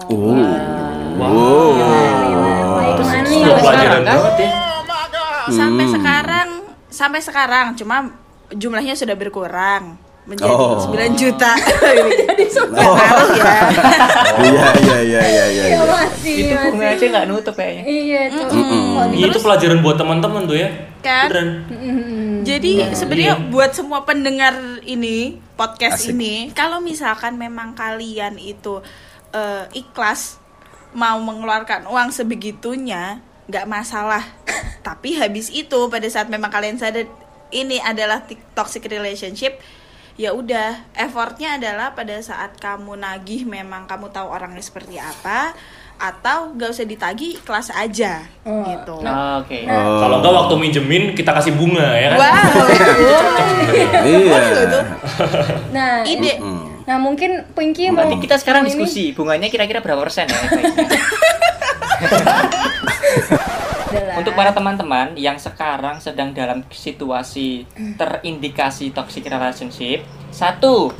Oh. 1.21 1.73
baik 2.71 2.95
Sebuah 2.97 3.17
money 3.17 3.41
pelajaran 3.59 4.01
kan? 4.01 4.17
banget 4.17 4.35
ya. 4.39 4.51
Sampai 5.51 5.85
Hmm. 5.85 5.93
sekarang 5.95 6.49
sampai 6.87 7.19
sekarang 7.19 7.65
cuma 7.73 7.97
jumlahnya 8.55 8.95
sudah 8.95 9.15
berkurang 9.15 9.99
menjadi 10.21 10.53
Oh. 10.53 10.77
9 10.77 11.17
juta. 11.17 11.51
Jadi 12.29 12.45
ngaruh 12.53 13.29
ya. 13.35 13.61
Iya 14.41 14.69
iya 14.77 14.97
iya 15.01 15.21
iya 15.25 15.45
iya. 15.49 15.63
ya 15.65 15.65
iya. 15.65 15.79
masih 15.85 16.33
itu 16.45 16.55
bunga 16.55 16.87
aja 16.93 17.05
nggak 17.09 17.25
nutup 17.29 17.53
kayaknya 17.57 17.83
iya 17.89 18.21
tuh 18.29 18.45
Kalau 18.49 19.11
Iya 19.11 19.25
itu 19.33 19.39
pelajaran 19.41 19.79
buat 19.81 19.97
teman-teman 19.97 20.41
tuh 20.45 20.57
ya. 20.57 20.69
Kan? 21.01 21.27
Beneran. 21.33 21.49
Jadi 22.45 22.71
sebenarnya 22.93 23.33
buat 23.49 23.71
semua 23.73 24.05
pendengar 24.05 24.53
ini 24.85 25.41
podcast 25.57 26.05
Asik. 26.05 26.17
ini, 26.17 26.49
kalau 26.53 26.81
misalkan 26.81 27.37
memang 27.37 27.73
kalian 27.77 28.37
itu 28.37 28.81
eh, 29.33 29.65
ikhlas 29.77 30.41
mau 30.93 31.17
mengeluarkan 31.21 31.85
uang 31.89 32.09
sebegitunya, 32.13 33.21
nggak 33.49 33.65
masalah. 33.69 34.25
Tapi 34.85 35.17
habis 35.17 35.53
itu 35.53 35.89
pada 35.89 36.05
saat 36.09 36.29
memang 36.29 36.49
kalian 36.49 36.81
sadar 36.81 37.05
ini 37.51 37.77
adalah 37.77 38.23
toxic 38.51 38.83
relationship, 38.85 39.59
ya 40.15 40.31
udah 40.31 40.91
effortnya 40.93 41.55
adalah 41.55 41.91
pada 41.91 42.19
saat 42.19 42.55
kamu 42.55 42.95
nagih 42.95 43.43
memang 43.43 43.85
kamu 43.85 44.09
tahu 44.09 44.27
orangnya 44.27 44.59
seperti 44.59 44.95
apa 44.95 45.51
atau 45.95 46.49
nggak 46.51 46.73
usah 46.73 46.81
ditagih 46.81 47.37
kelas 47.39 47.69
aja 47.69 48.25
gitu. 48.41 48.95
oke 48.97 49.57
Oh. 49.69 49.99
Kalau 50.01 50.17
enggak 50.17 50.33
waktu 50.33 50.53
minjemin 50.57 51.03
kita 51.13 51.29
kasih 51.29 51.53
bunga 51.53 51.93
ya 51.93 52.17
kan. 52.17 52.19
Wow. 52.19 52.65
Iya. 54.01 54.41
nah 55.69 56.01
Ide. 56.01 56.41
nah 56.83 56.97
mungkin 56.97 57.45
Pinky 57.53 57.87
mau 57.87 58.03
Nanti 58.03 58.17
kita 58.19 58.35
sekarang 58.35 58.65
ini- 58.65 58.73
diskusi 58.73 59.13
bunganya 59.13 59.47
kira-kira 59.47 59.79
berapa 59.79 60.01
persen 60.01 60.25
ya. 60.25 60.41
Adalah. 63.91 64.15
Untuk 64.23 64.33
para 64.33 64.51
teman-teman 64.55 65.07
yang 65.19 65.35
sekarang 65.35 65.99
sedang 65.99 66.31
dalam 66.31 66.63
situasi 66.71 67.67
terindikasi 67.99 68.95
toxic 68.95 69.27
relationship, 69.27 70.07
satu, 70.31 70.95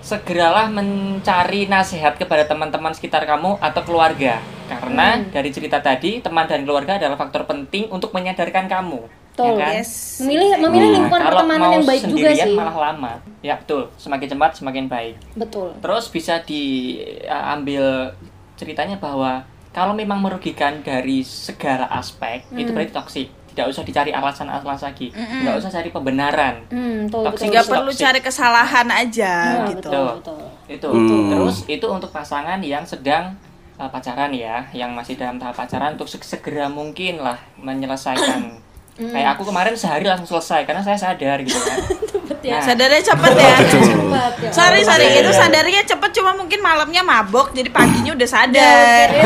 segeralah 0.00 0.72
mencari 0.72 1.68
nasihat 1.68 2.16
kepada 2.16 2.48
teman-teman 2.48 2.96
sekitar 2.96 3.28
kamu 3.28 3.60
atau 3.60 3.82
keluarga. 3.84 4.40
Karena 4.66 5.20
dari 5.28 5.52
cerita 5.52 5.78
tadi, 5.78 6.24
teman 6.24 6.48
dan 6.48 6.64
keluarga 6.64 6.96
adalah 6.96 7.20
faktor 7.20 7.44
penting 7.44 7.92
untuk 7.92 8.10
menyadarkan 8.16 8.66
kamu. 8.66 9.22
Betul. 9.32 9.48
ya 9.48 9.52
kan? 9.56 9.72
Yes. 9.80 10.20
memilih 10.20 10.50
memilih 10.60 10.88
Nah, 10.88 10.96
lingkungan 11.00 11.20
kalau 11.24 11.32
pertemanan 11.40 11.64
mau 11.64 11.72
yang 11.72 11.84
baik 11.88 12.02
juga 12.04 12.28
sih 12.36 12.52
malah 12.52 12.76
lama. 12.76 13.12
Ya 13.40 13.54
betul, 13.56 13.88
semakin 13.96 14.26
cepat 14.28 14.52
semakin 14.60 14.84
baik. 14.92 15.16
betul 15.32 15.72
Terus 15.80 16.04
bisa 16.12 16.34
diambil 16.44 18.12
ceritanya 18.60 19.00
bahwa 19.00 19.48
kalau 19.72 19.92
memang 19.92 20.18
merugikan 20.18 20.80
dari 20.80 21.20
segala 21.22 21.88
aspek 21.90 22.44
itu 22.50 22.68
Hmm. 22.68 22.76
berarti 22.76 22.92
toksik. 22.92 23.28
Tidak 23.48 23.66
usah 23.66 23.82
dicari 23.82 24.08
alasan-alasan 24.10 24.64
lagi. 24.86 25.08
Tidak 25.08 25.54
usah 25.54 25.68
cari 25.70 25.88
pembenaran. 25.88 26.64
betul 26.64 27.20
Toxic 27.22 27.28
betul 27.38 27.46
nggak 27.48 27.60
Toxic. 27.62 27.74
perlu 27.74 27.92
cari 27.94 28.20
kesalahan 28.22 28.88
aja 28.88 29.32
Nah, 29.34 29.68
gitu 29.68 29.88
betul 29.88 30.06
betul 30.14 30.40
Itu. 30.66 30.88
Hmm. 30.88 31.28
Terus 31.28 31.56
itu 31.66 31.86
untuk 31.86 32.08
pasangan 32.10 32.56
yang 32.58 32.80
sedang 32.82 33.36
uh, 33.76 33.88
pacaran 33.88 34.30
ya, 34.30 34.64
yang 34.72 34.92
masih 34.92 35.14
dalam 35.14 35.36
tahap 35.36 35.52
pacaran 35.54 35.92
untuk 35.92 36.06
seg- 36.06 36.24
segera 36.26 36.68
mungkin 36.68 37.18
lah 37.18 37.36
menyelesaikan. 37.56 38.40
Hmm. 38.92 39.08
Kayak 39.08 39.28
aku 39.36 39.42
kemarin 39.48 39.72
sehari 39.72 40.04
langsung 40.04 40.28
selesai 40.28 40.68
karena 40.68 40.84
saya 40.84 41.00
sadar 41.00 41.40
gitu 41.40 41.56
kan. 41.56 41.78
ya. 42.42 42.58
Nah, 42.58 42.62
sadarnya 42.66 43.02
cepet 43.02 43.32
ya 43.38 43.54
Cepat, 43.70 44.32
ya. 44.42 44.50
sorry 44.50 44.82
sorry 44.82 45.06
itu 45.14 45.30
iya. 45.30 45.38
sadarnya 45.46 45.82
cepet 45.86 46.10
cuma 46.10 46.34
mungkin 46.34 46.58
malamnya 46.58 47.02
mabok 47.06 47.54
jadi 47.54 47.70
paginya 47.70 48.12
udah 48.18 48.28
sadar 48.28 49.08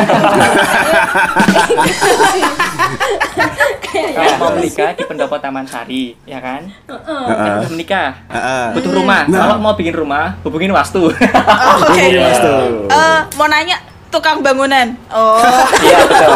kalau 3.97 4.37
mau 4.37 4.51
menikah 4.61 4.93
di 4.93 5.05
pendopo 5.09 5.37
Taman 5.41 5.65
Sari, 5.65 6.13
ya 6.29 6.37
kan? 6.41 6.69
Kan 6.89 7.57
udah 7.65 7.71
menikah. 7.73 8.13
Heeh. 8.29 8.77
butuh 8.77 8.93
rumah. 8.93 9.25
Kalau 9.25 9.57
mau 9.57 9.73
bikin 9.73 9.97
rumah, 9.97 10.37
hubungin 10.45 10.73
wastu. 10.73 11.09
Oh, 11.09 11.77
oke 11.81 12.05
Mas, 12.17 12.41
tuh. 12.41 12.89
Eh, 12.93 13.21
mau 13.41 13.49
nanya 13.49 13.77
tukang 14.09 14.39
bangunan 14.41 14.95
oh 15.09 15.41
Iya 15.79 15.99
betul. 16.03 16.31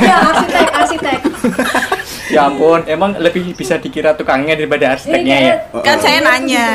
ya 0.00 0.16
arsitek 0.22 0.66
arsitek 0.72 1.18
Ya 2.26 2.48
ampun, 2.48 2.82
emang 2.88 3.14
lebih 3.14 3.52
bisa 3.52 3.76
dikira 3.76 4.10
tukangnya 4.10 4.56
daripada 4.56 4.90
arsiteknya 4.90 5.36
ya. 5.38 5.54
kan 5.78 6.00
saya 6.00 6.18
nanya 6.18 6.66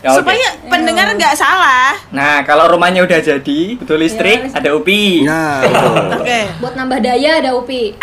Ya, 0.00 0.10
oke. 0.10 0.24
supaya 0.24 0.48
pendengar 0.64 1.12
nggak 1.12 1.34
salah 1.34 1.92
Nah, 2.08 2.42
kalau 2.42 2.66
rumahnya 2.66 3.04
udah 3.04 3.20
jadi, 3.20 3.76
butuh 3.76 3.94
listrik, 3.94 4.48
ada 4.48 4.72
UPI. 4.72 5.22
Nah, 5.22 5.60
betul. 5.60 5.94
oke 6.18 6.40
buat 6.58 6.74
nambah 6.74 6.98
daya 7.00 7.30
ada 7.36 7.50
Upi 7.52 7.94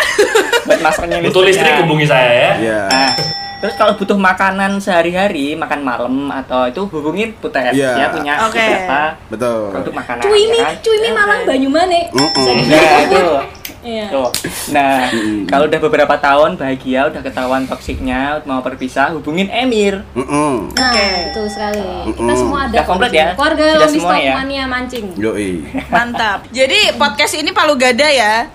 Buat 0.62 0.80
masuknya 0.80 1.20
Butuh 1.20 1.42
listrik 1.42 1.74
hubungi 1.82 2.06
saya 2.06 2.30
ya. 2.30 2.50
Iya. 2.56 2.80
Nah, 2.86 3.12
terus 3.60 3.74
kalau 3.74 3.96
butuh 3.96 4.18
makanan 4.18 4.78
sehari-hari, 4.78 5.56
makan 5.56 5.80
malam 5.82 6.14
atau 6.28 6.68
itu 6.68 6.84
hubungin 6.88 7.32
Putet. 7.40 7.72
Iya. 7.72 7.92
Ya 7.96 8.06
punya 8.12 8.34
Oke. 8.46 8.58
beberapa 8.58 9.00
Betul. 9.28 9.60
produk 9.72 9.92
makanan. 10.00 10.22
Cuimi 10.24 10.58
ya 10.58 10.64
kan? 10.64 10.74
Cuimi 10.82 11.08
Malang 11.12 11.42
Banyumane 11.44 12.00
Mm-mm. 12.12 12.56
Nah, 12.68 12.98
itu. 13.04 13.24
Iya. 13.86 14.10
Tuh. 14.10 14.26
Nah, 14.74 15.06
kalau 15.46 15.70
udah 15.70 15.78
beberapa 15.78 16.18
tahun 16.18 16.58
bahagia, 16.58 17.06
udah 17.06 17.22
ketahuan 17.22 17.70
toksiknya, 17.70 18.42
mau 18.42 18.58
berpisah, 18.58 19.14
hubungin 19.14 19.46
Emir. 19.46 20.02
Mm-mm. 20.10 20.74
Nah, 20.74 20.90
Oke. 20.90 21.06
betul 21.30 21.46
sekali. 21.46 21.86
Kita 22.10 22.34
semua 22.34 22.66
ada 22.66 22.74
Udah 22.74 22.82
komplit 22.82 23.14
ya? 23.14 23.38
Keluarga 23.38 23.78
Sudah 23.78 23.90
semua 23.94 24.18
ya? 24.18 24.34
Mania 24.42 24.66
mancing. 24.66 25.06
Yoi. 25.14 25.62
mantap 25.94 26.44
jadi 26.50 26.92
podcast 26.98 27.38
ini 27.38 27.50
palu 27.54 27.78
gada 27.78 28.08
ya 28.10 28.50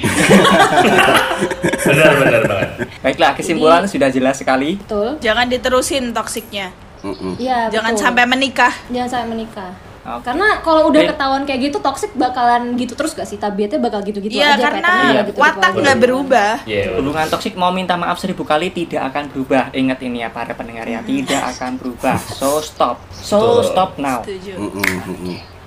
Benar 1.90 2.12
benar 2.16 2.42
banget. 2.46 2.68
Baiklah, 3.00 3.30
kesimpulan 3.34 3.82
sudah 3.84 4.08
jelas 4.08 4.36
sekali. 4.38 4.78
Betul. 4.78 5.18
jangan 5.18 5.46
diterusin 5.46 6.14
toksiknya 6.14 6.70
Mm-mm. 7.00 7.40
Iya, 7.40 7.72
jangan 7.72 7.96
betul. 7.96 8.04
sampai 8.04 8.24
menikah 8.28 8.72
jangan 8.92 9.08
sampai 9.08 9.28
menikah. 9.32 9.72
Oke. 10.00 10.32
Karena 10.32 10.64
kalau 10.64 10.88
udah 10.88 11.12
ketahuan 11.12 11.44
kayak 11.44 11.60
gitu 11.60 11.76
toksik 11.76 12.16
bakalan 12.16 12.72
gitu 12.72 12.96
terus 12.96 13.12
gak 13.12 13.28
sih? 13.28 13.36
Tabiatnya 13.36 13.76
bakal 13.84 14.00
gitu-gitu 14.00 14.32
Iya 14.32 14.56
aja 14.56 14.72
karena 14.72 14.88
Iya, 14.88 15.20
gitu-gitu 15.28 15.44
watak 15.44 15.72
nggak 15.76 15.98
berubah 16.00 16.52
benar. 16.64 16.96
Hubungan 16.96 17.26
toksik 17.28 17.52
mau 17.52 17.68
minta 17.68 18.00
maaf 18.00 18.16
seribu 18.16 18.40
kali 18.48 18.72
tidak 18.72 19.12
akan 19.12 19.28
berubah. 19.28 19.68
Ingat 19.76 20.00
ini 20.00 20.24
ya 20.24 20.32
para 20.32 20.56
pendengar 20.56 20.88
ya, 20.88 21.04
tidak 21.04 21.52
akan 21.52 21.76
berubah. 21.76 22.16
So 22.16 22.64
stop, 22.64 22.96
so 23.12 23.60
stop 23.60 24.00
now. 24.00 24.24
setuju. 24.24 24.56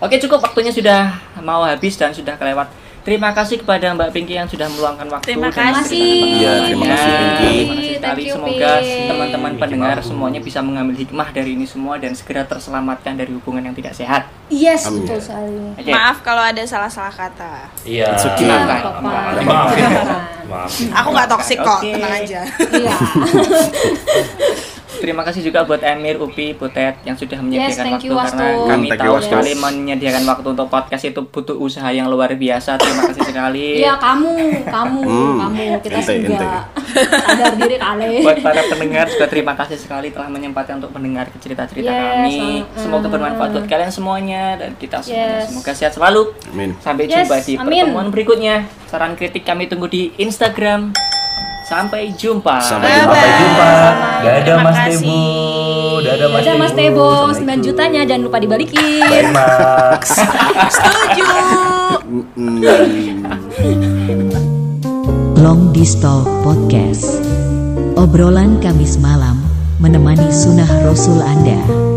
Oke 0.02 0.18
cukup 0.20 0.42
waktunya 0.44 0.74
sudah 0.74 1.14
mau 1.40 1.62
habis 1.64 1.94
dan 1.96 2.10
sudah 2.12 2.34
kelewat. 2.34 2.68
Terima 3.04 3.36
kasih 3.36 3.60
kepada 3.60 3.92
Mbak 3.92 4.10
Pinky 4.16 4.39
yang 4.39 4.48
sudah 4.48 4.72
meluangkan 4.72 5.08
waktu. 5.12 5.36
Terima 5.36 5.52
dan 5.52 5.76
kasih. 5.76 6.39
Iya, 6.39 6.54
terima 6.72 6.86
kasih, 6.88 7.12
Pinky. 7.12 7.56
Terima 7.60 7.76
kasih 7.76 7.92
sekali. 8.00 8.24
Semoga 8.32 8.72
teman-teman 9.12 9.52
pendengar 9.60 9.98
semuanya 10.00 10.39
bisa 10.39 10.60
mengambil 10.63 10.96
hikmah 10.96 11.28
dari 11.36 11.60
ini 11.60 11.68
semua 11.68 12.00
dan 12.00 12.16
segera 12.16 12.48
terselamatkan 12.48 13.20
dari 13.20 13.36
hubungan 13.36 13.60
yang 13.68 13.76
tidak 13.76 13.92
sehat. 13.92 14.32
Yes, 14.48 14.88
Amin. 14.88 15.04
betul 15.04 15.20
sekali. 15.20 15.52
Oke. 15.76 15.92
maaf 15.92 16.24
kalau 16.24 16.44
ada 16.46 16.63
salah-salah 16.63 17.12
kata 17.12 17.68
Iya. 17.84 18.13
Okay. 18.16 18.46
Iya. 18.46 18.60
Maafin. 19.02 19.44
Maafkan. 19.44 19.92
Maafin. 20.48 20.88
aku 20.94 21.08
nggak 21.12 21.30
toksik 21.32 21.58
kok 21.60 21.80
Oke. 21.82 21.92
tenang 21.98 22.13
aja 22.24 22.42
Iya. 22.72 22.96
Terima 25.04 25.20
kasih 25.20 25.44
juga 25.44 25.68
buat 25.68 25.84
Emir, 25.84 26.16
Upi, 26.16 26.56
Putet 26.56 26.96
yang 27.04 27.12
sudah 27.13 27.36
menyediakan 27.38 27.76
thank 27.76 27.96
waktu 28.00 28.08
you, 28.08 28.16
karena 28.16 28.39
Wastu. 28.48 28.63
kami 28.66 28.88
Thank 28.88 29.02
tahu 29.04 29.16
sekali 29.20 29.52
menyediakan 29.54 30.24
waktu 30.24 30.48
untuk 30.50 30.68
podcast 30.70 31.04
itu 31.04 31.22
butuh 31.22 31.56
usaha 31.58 31.89
yang 31.89 32.08
luar 32.08 32.32
biasa. 32.32 32.80
Terima 32.80 33.04
kasih 33.06 33.24
sekali. 33.26 33.84
Iya, 33.84 34.00
kamu, 34.00 34.32
kamu, 34.63 35.00
Hmm. 35.04 35.36
kamu. 35.44 35.63
Kita 35.84 36.00
Ente, 36.00 36.13
juga 36.24 36.39
ente. 36.39 36.48
sadar 37.20 37.54
diri 37.54 37.76
kali. 37.78 38.08
Buat 38.22 38.39
para 38.39 38.62
pendengar 38.63 39.06
juga 39.06 39.26
terima 39.28 39.54
kasih 39.54 39.76
sekali 39.76 40.08
telah 40.08 40.32
menyempatkan 40.32 40.80
untuk 40.80 40.96
mendengar 40.96 41.28
cerita-cerita 41.36 41.84
Yes, 41.86 42.00
kami. 42.00 42.38
uh, 42.63 42.80
Semoga 42.80 43.08
bermanfaat 43.12 43.50
buat 43.52 43.68
kalian 43.68 43.92
semuanya 43.92 44.56
dan 44.56 44.72
kita 44.74 45.04
semuanya. 45.04 45.36
Yes. 45.38 45.52
Semoga 45.52 45.72
sehat 45.76 45.94
selalu. 45.94 46.32
Amin. 46.48 46.80
Sampai 46.80 47.06
Yes, 47.06 47.28
jumpa 47.28 47.36
di 47.42 47.54
amin. 47.54 47.68
pertemuan 47.84 48.08
berikutnya. 48.08 48.56
Saran 48.88 49.20
kritik 49.20 49.44
kami 49.44 49.68
tunggu 49.68 49.92
di 49.92 50.16
Instagram. 50.16 50.96
Sampai 51.63 52.12
jumpa. 52.12 52.60
Sampai 52.60 52.91
jumpa. 52.91 53.15
Sampai 53.15 53.30
jumpa. 53.39 53.71
Dadah 54.19 54.58
Mas. 54.60 54.76
Tebo. 54.84 55.19
Dadah 56.04 56.28
Mas 56.28 56.41
Dadah 56.43 56.56
Mas 56.60 56.73
Tebo, 56.76 57.08
9 57.08 57.32
Assalamualaikum. 57.32 57.63
jutanya 57.63 58.02
jangan 58.04 58.23
lupa 58.28 58.38
dibalikin. 58.43 58.99
Bye 58.99 59.32
Max. 59.32 60.04
setuju. 60.76 61.32
Long 65.39 65.71
Distal 65.71 66.28
Podcast. 66.43 67.23
Obrolan 67.95 68.60
Kamis 68.60 68.99
malam 68.99 69.39
menemani 69.80 70.28
sunnah 70.36 70.67
Rasul 70.84 71.23
Anda. 71.23 71.93